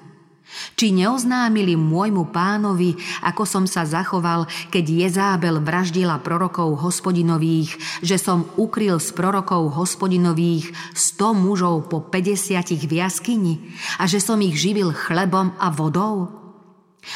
Či 0.75 0.91
neoznámili 0.91 1.79
môjmu 1.79 2.27
pánovi, 2.35 2.99
ako 3.23 3.47
som 3.47 3.63
sa 3.63 3.87
zachoval, 3.87 4.51
keď 4.67 5.07
Jezábel 5.07 5.63
vraždila 5.63 6.19
prorokov 6.19 6.75
hospodinových, 6.83 7.79
že 8.03 8.19
som 8.19 8.43
ukryl 8.59 8.99
z 8.99 9.15
prorokov 9.15 9.71
hospodinových 9.71 10.75
sto 10.91 11.31
mužov 11.31 11.87
po 11.87 12.03
50 12.03 12.67
v 12.83 12.93
jaskyni 12.99 13.55
a 13.95 14.11
že 14.11 14.19
som 14.19 14.43
ich 14.43 14.59
živil 14.59 14.91
chlebom 14.91 15.55
a 15.55 15.71
vodou? 15.71 16.27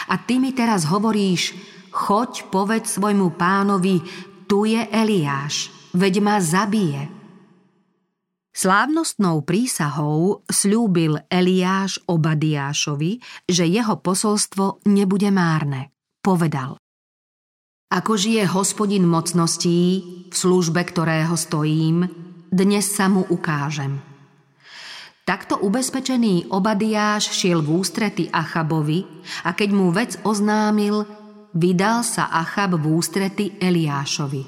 A 0.07 0.15
ty 0.15 0.39
mi 0.39 0.55
teraz 0.55 0.87
hovoríš, 0.87 1.74
choď 2.05 2.53
povedz 2.53 3.01
svojmu 3.01 3.33
pánovi, 3.33 3.97
tu 4.45 4.69
je 4.69 4.77
Eliáš, 4.93 5.73
veď 5.97 6.21
ma 6.21 6.37
zabije. 6.37 7.09
Slávnostnou 8.55 9.43
prísahou 9.43 10.45
slúbil 10.47 11.19
Eliáš 11.27 11.99
Obadiášovi, 12.07 13.19
že 13.49 13.65
jeho 13.67 13.99
posolstvo 13.99 14.85
nebude 14.87 15.27
márne. 15.33 15.91
Povedal. 16.21 16.77
Ako 17.91 18.15
žije 18.15 18.47
hospodin 18.53 19.03
mocností, 19.03 19.81
v 20.29 20.35
službe 20.35 20.87
ktorého 20.87 21.35
stojím, 21.35 22.07
dnes 22.47 22.85
sa 22.85 23.11
mu 23.11 23.27
ukážem. 23.27 23.99
Takto 25.25 25.57
ubezpečený 25.57 26.53
Obadiáš 26.53 27.33
šiel 27.33 27.65
v 27.65 27.81
ústrety 27.81 28.29
Achabovi 28.29 29.03
a 29.41 29.57
keď 29.57 29.69
mu 29.73 29.89
vec 29.89 30.21
oznámil, 30.21 31.24
vydal 31.55 32.03
sa 32.03 32.27
Achab 32.27 32.75
v 32.75 32.85
ústrety 32.99 33.55
Eliášovi. 33.57 34.43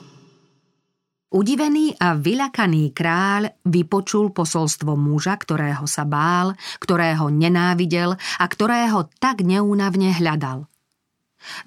Udivený 1.28 1.92
a 2.00 2.16
vylakaný 2.16 2.96
kráľ 2.96 3.52
vypočul 3.68 4.32
posolstvo 4.32 4.96
muža, 4.96 5.36
ktorého 5.36 5.84
sa 5.84 6.08
bál, 6.08 6.56
ktorého 6.80 7.28
nenávidel 7.28 8.16
a 8.16 8.46
ktorého 8.48 9.12
tak 9.20 9.44
neúnavne 9.44 10.16
hľadal. 10.16 10.72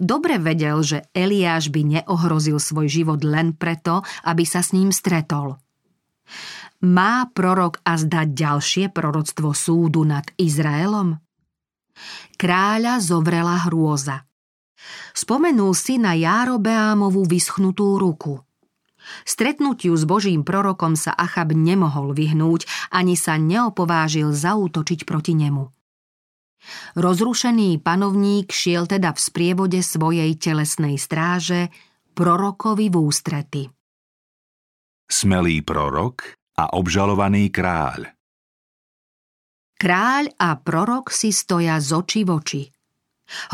Dobre 0.01 0.41
vedel, 0.41 0.81
že 0.81 0.99
Eliáš 1.13 1.69
by 1.69 2.01
neohrozil 2.01 2.57
svoj 2.57 2.89
život 2.89 3.21
len 3.21 3.53
preto, 3.53 4.01
aby 4.25 4.49
sa 4.49 4.65
s 4.65 4.73
ním 4.73 4.97
stretol. 4.97 5.61
Má 6.81 7.29
prorok 7.29 7.85
a 7.85 8.01
zdať 8.01 8.29
ďalšie 8.33 8.85
proroctvo 8.89 9.53
súdu 9.53 10.09
nad 10.09 10.25
Izraelom? 10.41 11.21
Kráľa 12.41 12.97
zovrela 13.05 13.69
hrôza. 13.69 14.30
Spomenul 15.13 15.73
si 15.77 16.01
na 16.01 16.17
Járobeámovú 16.17 17.27
vyschnutú 17.27 18.01
ruku. 18.01 18.41
Stretnutiu 19.25 19.97
s 19.97 20.05
Božím 20.05 20.45
prorokom 20.45 20.95
sa 20.95 21.17
Achab 21.17 21.57
nemohol 21.57 22.13
vyhnúť, 22.13 22.69
ani 22.93 23.17
sa 23.17 23.41
neopovážil 23.41 24.31
zaútočiť 24.31 25.09
proti 25.09 25.35
nemu. 25.35 25.67
Rozrušený 27.01 27.81
panovník 27.81 28.53
šiel 28.53 28.85
teda 28.85 29.17
v 29.17 29.21
sprievode 29.21 29.81
svojej 29.81 30.37
telesnej 30.37 31.01
stráže 31.01 31.73
prorokovi 32.13 32.93
v 32.93 32.97
ústrety. 33.01 33.63
Smelý 35.09 35.65
prorok 35.65 36.37
a 36.61 36.77
obžalovaný 36.77 37.49
kráľ 37.49 38.13
Kráľ 39.81 40.37
a 40.37 40.61
prorok 40.61 41.09
si 41.09 41.33
stoja 41.33 41.81
z 41.81 41.97
oči 41.97 42.21
v 42.21 42.31
oči. 42.37 42.63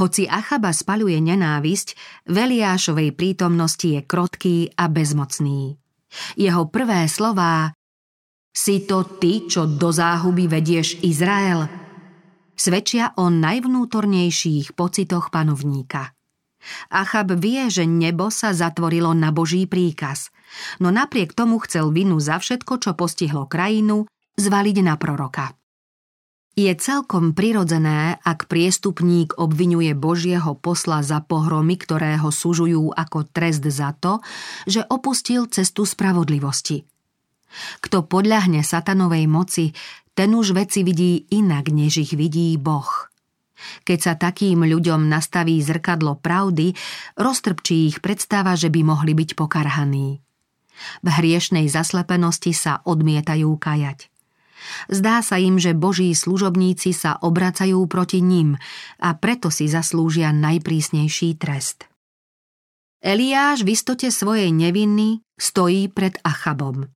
Hoci 0.00 0.24
Achaba 0.24 0.72
spaluje 0.72 1.20
nenávisť, 1.20 1.96
Veliášovej 2.32 3.12
prítomnosti 3.12 3.84
je 3.84 4.00
krotký 4.00 4.72
a 4.76 4.88
bezmocný. 4.88 5.76
Jeho 6.36 6.68
prvé 6.72 7.06
slová 7.12 7.76
Si 8.56 8.88
to 8.88 9.04
ty, 9.20 9.44
čo 9.44 9.68
do 9.68 9.92
záhuby 9.92 10.48
vedieš 10.48 11.04
Izrael? 11.04 11.68
Svedčia 12.56 13.12
o 13.20 13.28
najvnútornejších 13.28 14.72
pocitoch 14.72 15.28
panovníka. 15.28 16.16
Achab 16.88 17.36
vie, 17.36 17.68
že 17.68 17.84
nebo 17.84 18.32
sa 18.32 18.56
zatvorilo 18.56 19.12
na 19.12 19.28
Boží 19.28 19.68
príkaz, 19.68 20.32
no 20.80 20.88
napriek 20.88 21.36
tomu 21.36 21.60
chcel 21.62 21.92
vinu 21.92 22.16
za 22.16 22.40
všetko, 22.40 22.80
čo 22.80 22.90
postihlo 22.96 23.44
krajinu, 23.44 24.08
zvaliť 24.40 24.76
na 24.80 24.96
proroka. 24.96 25.52
Je 26.56 26.72
celkom 26.72 27.36
prirodzené, 27.36 28.16
ak 28.24 28.48
priestupník 28.48 29.36
obvinuje 29.36 29.92
Božieho 29.92 30.56
posla 30.56 31.04
za 31.04 31.20
pohromy, 31.20 31.76
ktoré 31.76 32.16
ho 32.16 32.32
sužujú 32.32 32.96
ako 32.96 33.28
trest 33.28 33.60
za 33.68 33.92
to, 33.92 34.24
že 34.64 34.80
opustil 34.88 35.52
cestu 35.52 35.84
spravodlivosti. 35.84 36.88
Kto 37.84 38.08
podľahne 38.08 38.64
satanovej 38.64 39.28
moci, 39.28 39.76
ten 40.16 40.32
už 40.32 40.56
veci 40.56 40.80
vidí 40.80 41.28
inak, 41.28 41.68
než 41.68 42.00
ich 42.08 42.12
vidí 42.16 42.56
Boh. 42.56 42.88
Keď 43.84 43.98
sa 44.00 44.16
takým 44.16 44.64
ľuďom 44.64 45.12
nastaví 45.12 45.60
zrkadlo 45.60 46.16
pravdy, 46.16 46.72
roztrpčí 47.20 47.92
ich 47.92 48.00
predstava, 48.00 48.56
že 48.56 48.72
by 48.72 48.80
mohli 48.80 49.12
byť 49.12 49.36
pokarhaní. 49.36 50.24
V 51.04 51.08
hriešnej 51.08 51.68
zaslepenosti 51.68 52.56
sa 52.56 52.80
odmietajú 52.80 53.52
kajať. 53.60 54.15
Zdá 54.86 55.20
sa 55.20 55.36
im, 55.36 55.58
že 55.58 55.74
boží 55.76 56.12
služobníci 56.14 56.94
sa 56.94 57.18
obracajú 57.20 57.82
proti 57.90 58.22
ním 58.22 58.54
a 59.02 59.14
preto 59.16 59.50
si 59.50 59.66
zaslúžia 59.66 60.30
najprísnejší 60.30 61.36
trest. 61.38 61.86
Eliáš 63.02 63.62
v 63.62 63.76
istote 63.76 64.08
svojej 64.10 64.50
neviny 64.50 65.22
stojí 65.38 65.92
pred 65.92 66.18
Achabom. 66.24 66.88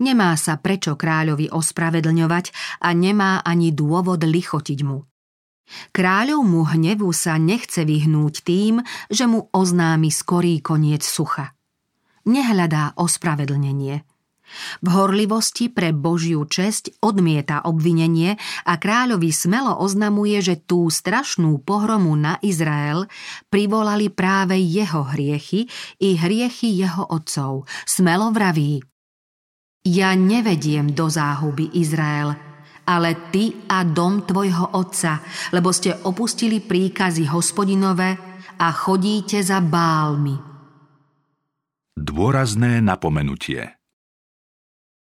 Nemá 0.00 0.32
sa 0.40 0.56
prečo 0.56 0.96
kráľovi 0.96 1.52
ospravedlňovať 1.52 2.56
a 2.80 2.88
nemá 2.96 3.44
ani 3.44 3.68
dôvod 3.70 4.24
lichotiť 4.24 4.80
mu. 4.82 5.04
Kráľovmu 5.94 6.66
hnevu 6.74 7.12
sa 7.14 7.38
nechce 7.38 7.86
vyhnúť 7.86 8.42
tým, 8.42 8.82
že 9.12 9.28
mu 9.28 9.46
oznámi 9.54 10.10
skorý 10.10 10.58
koniec 10.64 11.04
sucha. 11.06 11.54
Nehľadá 12.26 12.98
ospravedlnenie– 12.98 14.02
v 14.84 14.88
horlivosti 14.90 15.72
pre 15.72 15.94
Božiu 15.94 16.44
česť 16.46 17.02
odmieta 17.02 17.64
obvinenie 17.64 18.36
a 18.66 18.76
kráľovi 18.76 19.30
smelo 19.32 19.78
oznamuje, 19.80 20.38
že 20.42 20.56
tú 20.60 20.88
strašnú 20.90 21.62
pohromu 21.62 22.12
na 22.18 22.36
Izrael 22.44 23.08
privolali 23.48 24.12
práve 24.12 24.58
jeho 24.60 25.06
hriechy 25.06 25.66
i 26.02 26.18
hriechy 26.18 26.74
jeho 26.76 27.08
otcov. 27.08 27.66
Smelo 27.88 28.30
vraví 28.30 28.82
Ja 29.86 30.12
nevediem 30.12 30.92
do 30.92 31.08
záhuby 31.08 31.72
Izrael, 31.80 32.36
ale 32.84 33.30
ty 33.32 33.64
a 33.70 33.86
dom 33.86 34.28
tvojho 34.28 34.76
otca, 34.76 35.24
lebo 35.56 35.72
ste 35.72 35.94
opustili 36.04 36.60
príkazy 36.60 37.24
hospodinové 37.30 38.18
a 38.60 38.68
chodíte 38.76 39.40
za 39.40 39.64
bálmi. 39.64 40.36
Dôrazné 41.96 42.80
napomenutie 42.80 43.79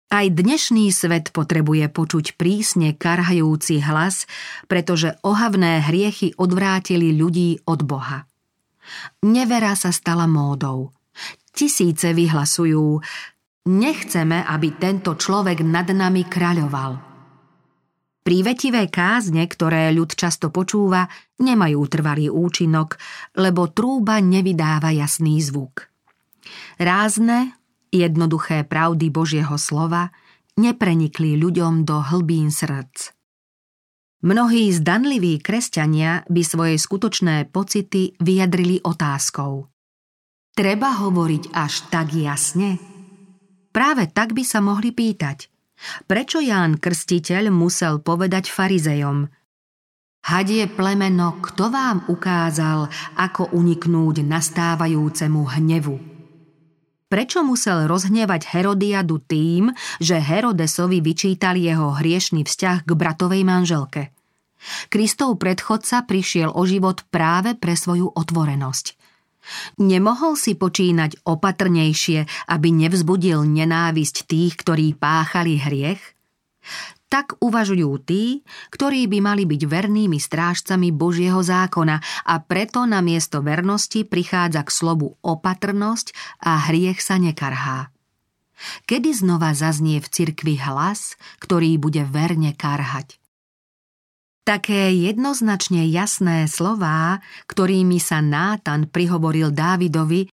aj 0.10 0.26
dnešný 0.32 0.94
svet 0.94 1.34
potrebuje 1.34 1.90
počuť 1.90 2.38
prísne 2.38 2.94
karhajúci 2.94 3.82
hlas, 3.82 4.30
pretože 4.70 5.18
ohavné 5.26 5.82
hriechy 5.82 6.38
odvrátili 6.38 7.14
ľudí 7.16 7.66
od 7.66 7.82
Boha. 7.84 8.30
Nevera 9.26 9.74
sa 9.74 9.90
stala 9.90 10.30
módou. 10.30 10.94
Tisíce 11.56 12.12
vyhlasujú, 12.14 13.02
nechceme, 13.66 14.46
aby 14.46 14.68
tento 14.78 15.18
človek 15.18 15.66
nad 15.66 15.90
nami 15.90 16.28
kráľoval. 16.28 17.16
Prívetivé 18.26 18.90
kázne, 18.90 19.46
ktoré 19.46 19.94
ľud 19.94 20.18
často 20.18 20.50
počúva, 20.50 21.06
nemajú 21.38 21.82
trvalý 21.86 22.34
účinok, 22.34 22.98
lebo 23.38 23.70
trúba 23.70 24.18
nevydáva 24.18 24.90
jasný 24.90 25.38
zvuk. 25.46 25.86
Rázne, 26.82 27.54
Jednoduché 27.94 28.66
pravdy 28.66 29.10
Božieho 29.10 29.58
slova 29.58 30.14
neprenikli 30.56 31.36
ľuďom 31.36 31.84
do 31.84 32.00
hlbín 32.02 32.50
srdc. 32.54 33.12
Mnohí 34.26 34.74
zdanliví 34.74 35.38
kresťania 35.38 36.26
by 36.26 36.42
svoje 36.42 36.76
skutočné 36.82 37.52
pocity 37.54 38.18
vyjadrili 38.18 38.82
otázkou. 38.82 39.70
Treba 40.56 40.98
hovoriť 40.98 41.54
až 41.54 41.86
tak 41.92 42.16
jasne? 42.16 42.82
Práve 43.70 44.08
tak 44.10 44.32
by 44.32 44.44
sa 44.48 44.64
mohli 44.64 44.96
pýtať. 44.96 45.52
Prečo 46.08 46.40
Ján 46.40 46.80
Krstiteľ 46.80 47.52
musel 47.52 48.00
povedať 48.00 48.48
farizejom 48.48 49.28
Hadie 50.26 50.66
plemeno, 50.66 51.38
kto 51.38 51.70
vám 51.70 52.10
ukázal, 52.10 52.90
ako 53.14 53.54
uniknúť 53.54 54.26
nastávajúcemu 54.26 55.42
hnevu? 55.54 56.15
Prečo 57.16 57.48
musel 57.48 57.88
rozhnevať 57.88 58.44
Herodiadu 58.44 59.24
tým, 59.24 59.72
že 60.04 60.20
Herodesovi 60.20 61.00
vyčítal 61.00 61.56
jeho 61.56 61.96
hriešný 61.96 62.44
vzťah 62.44 62.84
k 62.84 62.92
bratovej 62.92 63.48
manželke? 63.48 64.12
Kristov 64.92 65.40
predchodca 65.40 66.04
prišiel 66.04 66.52
o 66.52 66.68
život 66.68 67.08
práve 67.08 67.56
pre 67.56 67.80
svoju 67.80 68.12
otvorenosť. 68.12 69.00
Nemohol 69.80 70.36
si 70.36 70.60
počínať 70.60 71.24
opatrnejšie, 71.24 72.52
aby 72.52 72.68
nevzbudil 72.84 73.48
nenávisť 73.48 74.28
tých, 74.28 74.60
ktorí 74.60 75.00
páchali 75.00 75.56
hriech? 75.56 76.04
Tak 77.16 77.40
uvažujú 77.40 77.96
tí, 78.04 78.44
ktorí 78.76 79.08
by 79.08 79.24
mali 79.24 79.48
byť 79.48 79.62
vernými 79.72 80.20
strážcami 80.20 80.92
Božieho 80.92 81.40
zákona 81.40 82.04
a 82.28 82.36
preto 82.44 82.84
na 82.84 83.00
miesto 83.00 83.40
vernosti 83.40 84.04
prichádza 84.04 84.68
k 84.68 84.70
slovu 84.76 85.16
opatrnosť 85.24 86.12
a 86.44 86.68
hriech 86.68 87.00
sa 87.00 87.16
nekarhá. 87.16 87.88
Kedy 88.84 89.16
znova 89.16 89.56
zaznie 89.56 90.04
v 90.04 90.12
cirkvi 90.12 90.60
hlas, 90.60 91.16
ktorý 91.40 91.80
bude 91.80 92.04
verne 92.04 92.52
karhať? 92.52 93.16
Také 94.44 94.92
jednoznačne 94.92 95.88
jasné 95.88 96.52
slová, 96.52 97.24
ktorými 97.48 97.96
sa 97.96 98.20
Nátan 98.20 98.92
prihovoril 98.92 99.56
Dávidovi, 99.56 100.28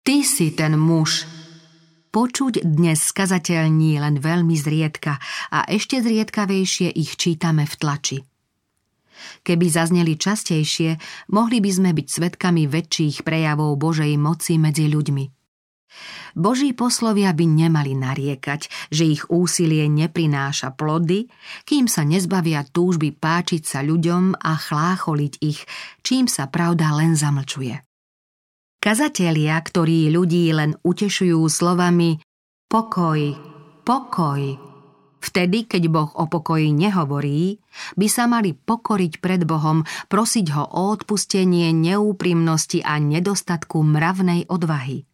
Ty 0.00 0.16
si 0.24 0.48
ten 0.56 0.80
muž, 0.80 1.28
Počuť 2.12 2.60
dnes 2.68 3.00
skazateľní 3.00 3.96
len 3.96 4.20
veľmi 4.20 4.52
zriedka 4.52 5.16
a 5.48 5.64
ešte 5.64 5.96
zriedkavejšie 6.04 6.92
ich 6.92 7.16
čítame 7.16 7.64
v 7.64 7.74
tlači. 7.80 8.18
Keby 9.40 9.66
zazneli 9.72 10.20
častejšie, 10.20 11.00
mohli 11.32 11.64
by 11.64 11.70
sme 11.72 11.90
byť 11.96 12.06
svetkami 12.12 12.68
väčších 12.68 13.24
prejavov 13.24 13.80
Božej 13.80 14.12
moci 14.20 14.60
medzi 14.60 14.92
ľuďmi. 14.92 15.24
Boží 16.36 16.76
poslovia 16.76 17.32
by 17.32 17.48
nemali 17.48 17.96
nariekať, 17.96 18.92
že 18.92 19.08
ich 19.08 19.24
úsilie 19.32 19.88
neprináša 19.88 20.76
plody, 20.76 21.32
kým 21.64 21.88
sa 21.88 22.04
nezbavia 22.04 22.68
túžby 22.68 23.16
páčiť 23.16 23.64
sa 23.64 23.80
ľuďom 23.80 24.36
a 24.36 24.52
chlácholiť 24.60 25.32
ich, 25.40 25.64
čím 26.04 26.28
sa 26.28 26.44
pravda 26.52 26.92
len 26.92 27.16
zamlčuje. 27.16 27.91
Kazatelia, 28.82 29.62
ktorí 29.62 30.10
ľudí 30.10 30.50
len 30.50 30.74
utešujú 30.82 31.38
slovami 31.46 32.18
pokoj, 32.66 33.30
pokoj. 33.86 34.58
Vtedy, 35.22 35.70
keď 35.70 35.86
Boh 35.86 36.10
o 36.18 36.26
pokoji 36.26 36.74
nehovorí, 36.74 37.62
by 37.94 38.06
sa 38.10 38.26
mali 38.26 38.58
pokoriť 38.58 39.22
pred 39.22 39.46
Bohom, 39.46 39.86
prosiť 40.10 40.46
ho 40.58 40.66
o 40.66 40.98
odpustenie 40.98 41.70
neúprimnosti 41.70 42.82
a 42.82 42.98
nedostatku 42.98 43.86
mravnej 43.86 44.50
odvahy. 44.50 45.06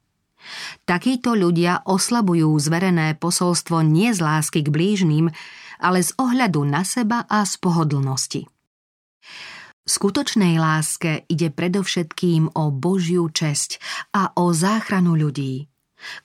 Takíto 0.88 1.36
ľudia 1.36 1.84
oslabujú 1.84 2.48
zverené 2.56 3.20
posolstvo 3.20 3.84
nie 3.84 4.16
z 4.16 4.24
lásky 4.24 4.64
k 4.64 4.72
blížnym, 4.72 5.28
ale 5.76 6.00
z 6.00 6.16
ohľadu 6.16 6.64
na 6.64 6.88
seba 6.88 7.28
a 7.28 7.44
z 7.44 7.60
pohodlnosti. 7.60 8.48
Skutočnej 9.88 10.60
láske 10.60 11.24
ide 11.26 11.48
predovšetkým 11.48 12.52
o 12.54 12.68
Božiu 12.68 13.32
česť 13.32 13.80
a 14.12 14.36
o 14.36 14.52
záchranu 14.52 15.16
ľudí. 15.16 15.66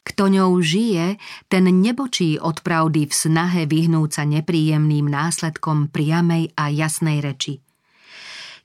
Kto 0.06 0.30
ňou 0.30 0.62
žije, 0.62 1.17
ten 1.49 1.65
nebočí 1.65 2.38
od 2.38 2.62
pravdy 2.62 3.10
v 3.10 3.13
snahe 3.13 3.65
vyhnúť 3.65 4.10
sa 4.13 4.23
nepríjemným 4.30 5.10
následkom 5.10 5.89
priamej 5.89 6.54
a 6.54 6.69
jasnej 6.69 7.26
reči. 7.26 7.58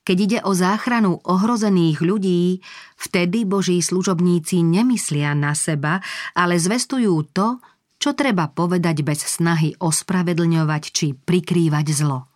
Keď 0.05 0.17
ide 0.21 0.39
o 0.45 0.53
záchranu 0.53 1.21
ohrozených 1.25 2.01
ľudí, 2.01 2.61
vtedy 2.97 3.45
Boží 3.49 3.81
služobníci 3.81 4.61
nemyslia 4.65 5.33
na 5.33 5.53
seba, 5.53 6.01
ale 6.33 6.61
zvestujú 6.61 7.29
to, 7.33 7.61
čo 7.97 8.13
treba 8.13 8.49
povedať 8.49 9.05
bez 9.05 9.25
snahy 9.25 9.77
ospravedlňovať 9.81 10.83
či 10.93 11.07
prikrývať 11.13 11.87
zlo. 11.93 12.28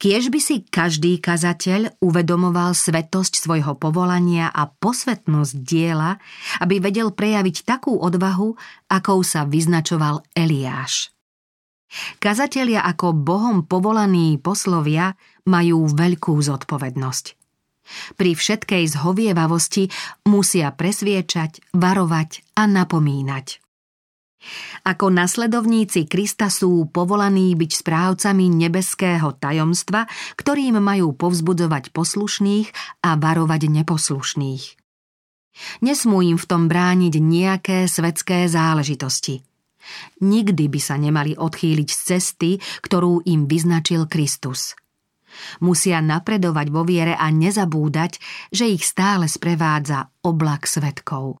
Kiež 0.00 0.32
by 0.32 0.40
si 0.40 0.64
každý 0.64 1.20
kazateľ 1.20 2.00
uvedomoval 2.00 2.72
svetosť 2.72 3.36
svojho 3.36 3.76
povolania 3.76 4.48
a 4.48 4.64
posvetnosť 4.64 5.52
diela, 5.60 6.16
aby 6.64 6.80
vedel 6.80 7.12
prejaviť 7.12 7.68
takú 7.68 8.00
odvahu, 8.00 8.56
akou 8.88 9.20
sa 9.20 9.44
vyznačoval 9.44 10.24
Eliáš. 10.32 11.12
Kazatelia 12.16 12.80
ako 12.80 13.12
Bohom 13.12 13.68
povolaní 13.68 14.40
poslovia 14.40 15.12
majú 15.44 15.84
veľkú 15.92 16.32
zodpovednosť. 16.32 17.24
Pri 18.16 18.32
všetkej 18.32 18.84
zhovievavosti 18.96 19.90
musia 20.30 20.72
presviečať, 20.72 21.76
varovať 21.76 22.56
a 22.56 22.64
napomínať. 22.64 23.60
Ako 24.88 25.12
nasledovníci 25.12 26.08
Krista 26.08 26.48
sú 26.48 26.88
povolaní 26.88 27.52
byť 27.52 27.70
správcami 27.84 28.48
nebeského 28.48 29.36
tajomstva, 29.36 30.08
ktorým 30.40 30.80
majú 30.80 31.12
povzbudzovať 31.12 31.92
poslušných 31.92 32.68
a 33.04 33.20
varovať 33.20 33.68
neposlušných. 33.68 34.64
Nesmú 35.84 36.24
im 36.24 36.40
v 36.40 36.48
tom 36.48 36.72
brániť 36.72 37.14
nejaké 37.20 37.78
svetské 37.84 38.48
záležitosti. 38.48 39.44
Nikdy 40.20 40.64
by 40.68 40.80
sa 40.80 40.96
nemali 40.96 41.36
odchýliť 41.36 41.88
z 41.88 41.98
cesty, 42.00 42.50
ktorú 42.84 43.24
im 43.28 43.48
vyznačil 43.48 44.06
Kristus. 44.08 44.76
Musia 45.62 46.02
napredovať 46.04 46.66
vo 46.68 46.82
viere 46.84 47.14
a 47.16 47.30
nezabúdať, 47.30 48.18
že 48.50 48.66
ich 48.68 48.84
stále 48.84 49.30
sprevádza 49.30 50.10
oblak 50.26 50.66
svetkov. 50.66 51.39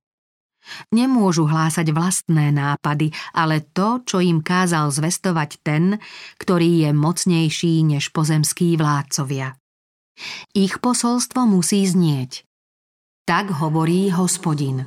Nemôžu 0.90 1.46
hlásať 1.46 1.92
vlastné 1.92 2.50
nápady, 2.54 3.12
ale 3.36 3.62
to, 3.62 4.02
čo 4.06 4.18
im 4.24 4.42
kázal 4.42 4.90
zvestovať 4.90 5.50
ten, 5.62 6.00
ktorý 6.40 6.88
je 6.88 6.90
mocnejší 6.96 7.84
než 7.84 8.10
pozemskí 8.10 8.74
vládcovia. 8.80 9.54
Ich 10.52 10.80
posolstvo 10.80 11.48
musí 11.48 11.86
znieť. 11.86 12.44
Tak 13.24 13.62
hovorí 13.62 14.10
hospodin. 14.10 14.84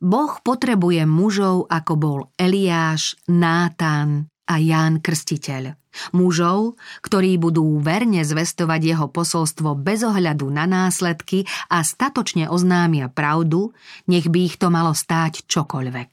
Boh 0.00 0.32
potrebuje 0.40 1.04
mužov, 1.04 1.68
ako 1.68 1.92
bol 1.98 2.18
Eliáš, 2.40 3.20
Nátán 3.28 4.32
a 4.48 4.56
Ján 4.56 5.04
Krstiteľ. 5.04 5.79
Mužov, 6.14 6.78
ktorí 7.02 7.34
budú 7.36 7.82
verne 7.82 8.22
zvestovať 8.22 8.80
jeho 8.80 9.06
posolstvo 9.10 9.74
bez 9.74 10.06
ohľadu 10.06 10.46
na 10.48 10.64
následky 10.64 11.44
a 11.66 11.82
statočne 11.82 12.46
oznámia 12.46 13.10
pravdu, 13.10 13.74
nech 14.06 14.30
by 14.30 14.46
ich 14.46 14.56
to 14.56 14.70
malo 14.70 14.94
stáť 14.94 15.44
čokoľvek. 15.50 16.10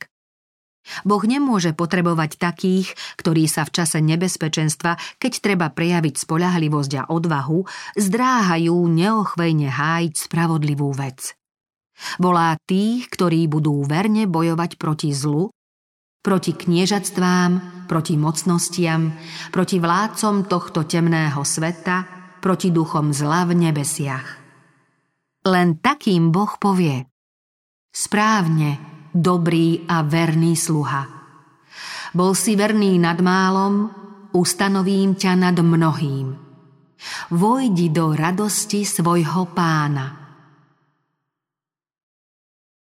Boh 1.03 1.19
nemôže 1.27 1.75
potrebovať 1.75 2.39
takých, 2.39 2.95
ktorí 3.19 3.45
sa 3.51 3.67
v 3.67 3.75
čase 3.75 3.99
nebezpečenstva, 3.99 5.19
keď 5.19 5.33
treba 5.43 5.67
prejaviť 5.67 6.15
spolahlivosť 6.15 6.91
a 6.95 7.03
odvahu, 7.11 7.67
zdráhajú 7.99 8.75
neochvejne 8.87 9.67
hájiť 9.67 10.13
spravodlivú 10.31 10.89
vec. 10.95 11.35
Volá 12.21 12.55
tých, 12.69 13.09
ktorí 13.09 13.49
budú 13.49 13.81
verne 13.83 14.29
bojovať 14.29 14.77
proti 14.79 15.11
zlu 15.11 15.49
proti 16.27 16.51
kniežatstvám, 16.51 17.87
proti 17.87 18.19
mocnostiam, 18.19 19.15
proti 19.47 19.79
vládcom 19.79 20.43
tohto 20.51 20.83
temného 20.83 21.39
sveta, 21.39 22.03
proti 22.43 22.67
duchom 22.67 23.15
zla 23.15 23.47
v 23.47 23.55
nebesiach. 23.55 24.27
Len 25.47 25.79
takým 25.79 26.35
Boh 26.35 26.51
povie 26.59 27.07
Správne, 27.95 28.75
dobrý 29.15 29.87
a 29.87 30.03
verný 30.03 30.59
sluha. 30.59 31.07
Bol 32.11 32.35
si 32.35 32.59
verný 32.59 32.99
nad 32.99 33.23
málom, 33.23 33.87
ustanovím 34.35 35.15
ťa 35.15 35.31
nad 35.31 35.55
mnohým. 35.55 36.35
Vojdi 37.31 37.87
do 37.87 38.11
radosti 38.11 38.83
svojho 38.83 39.47
pána. 39.55 40.26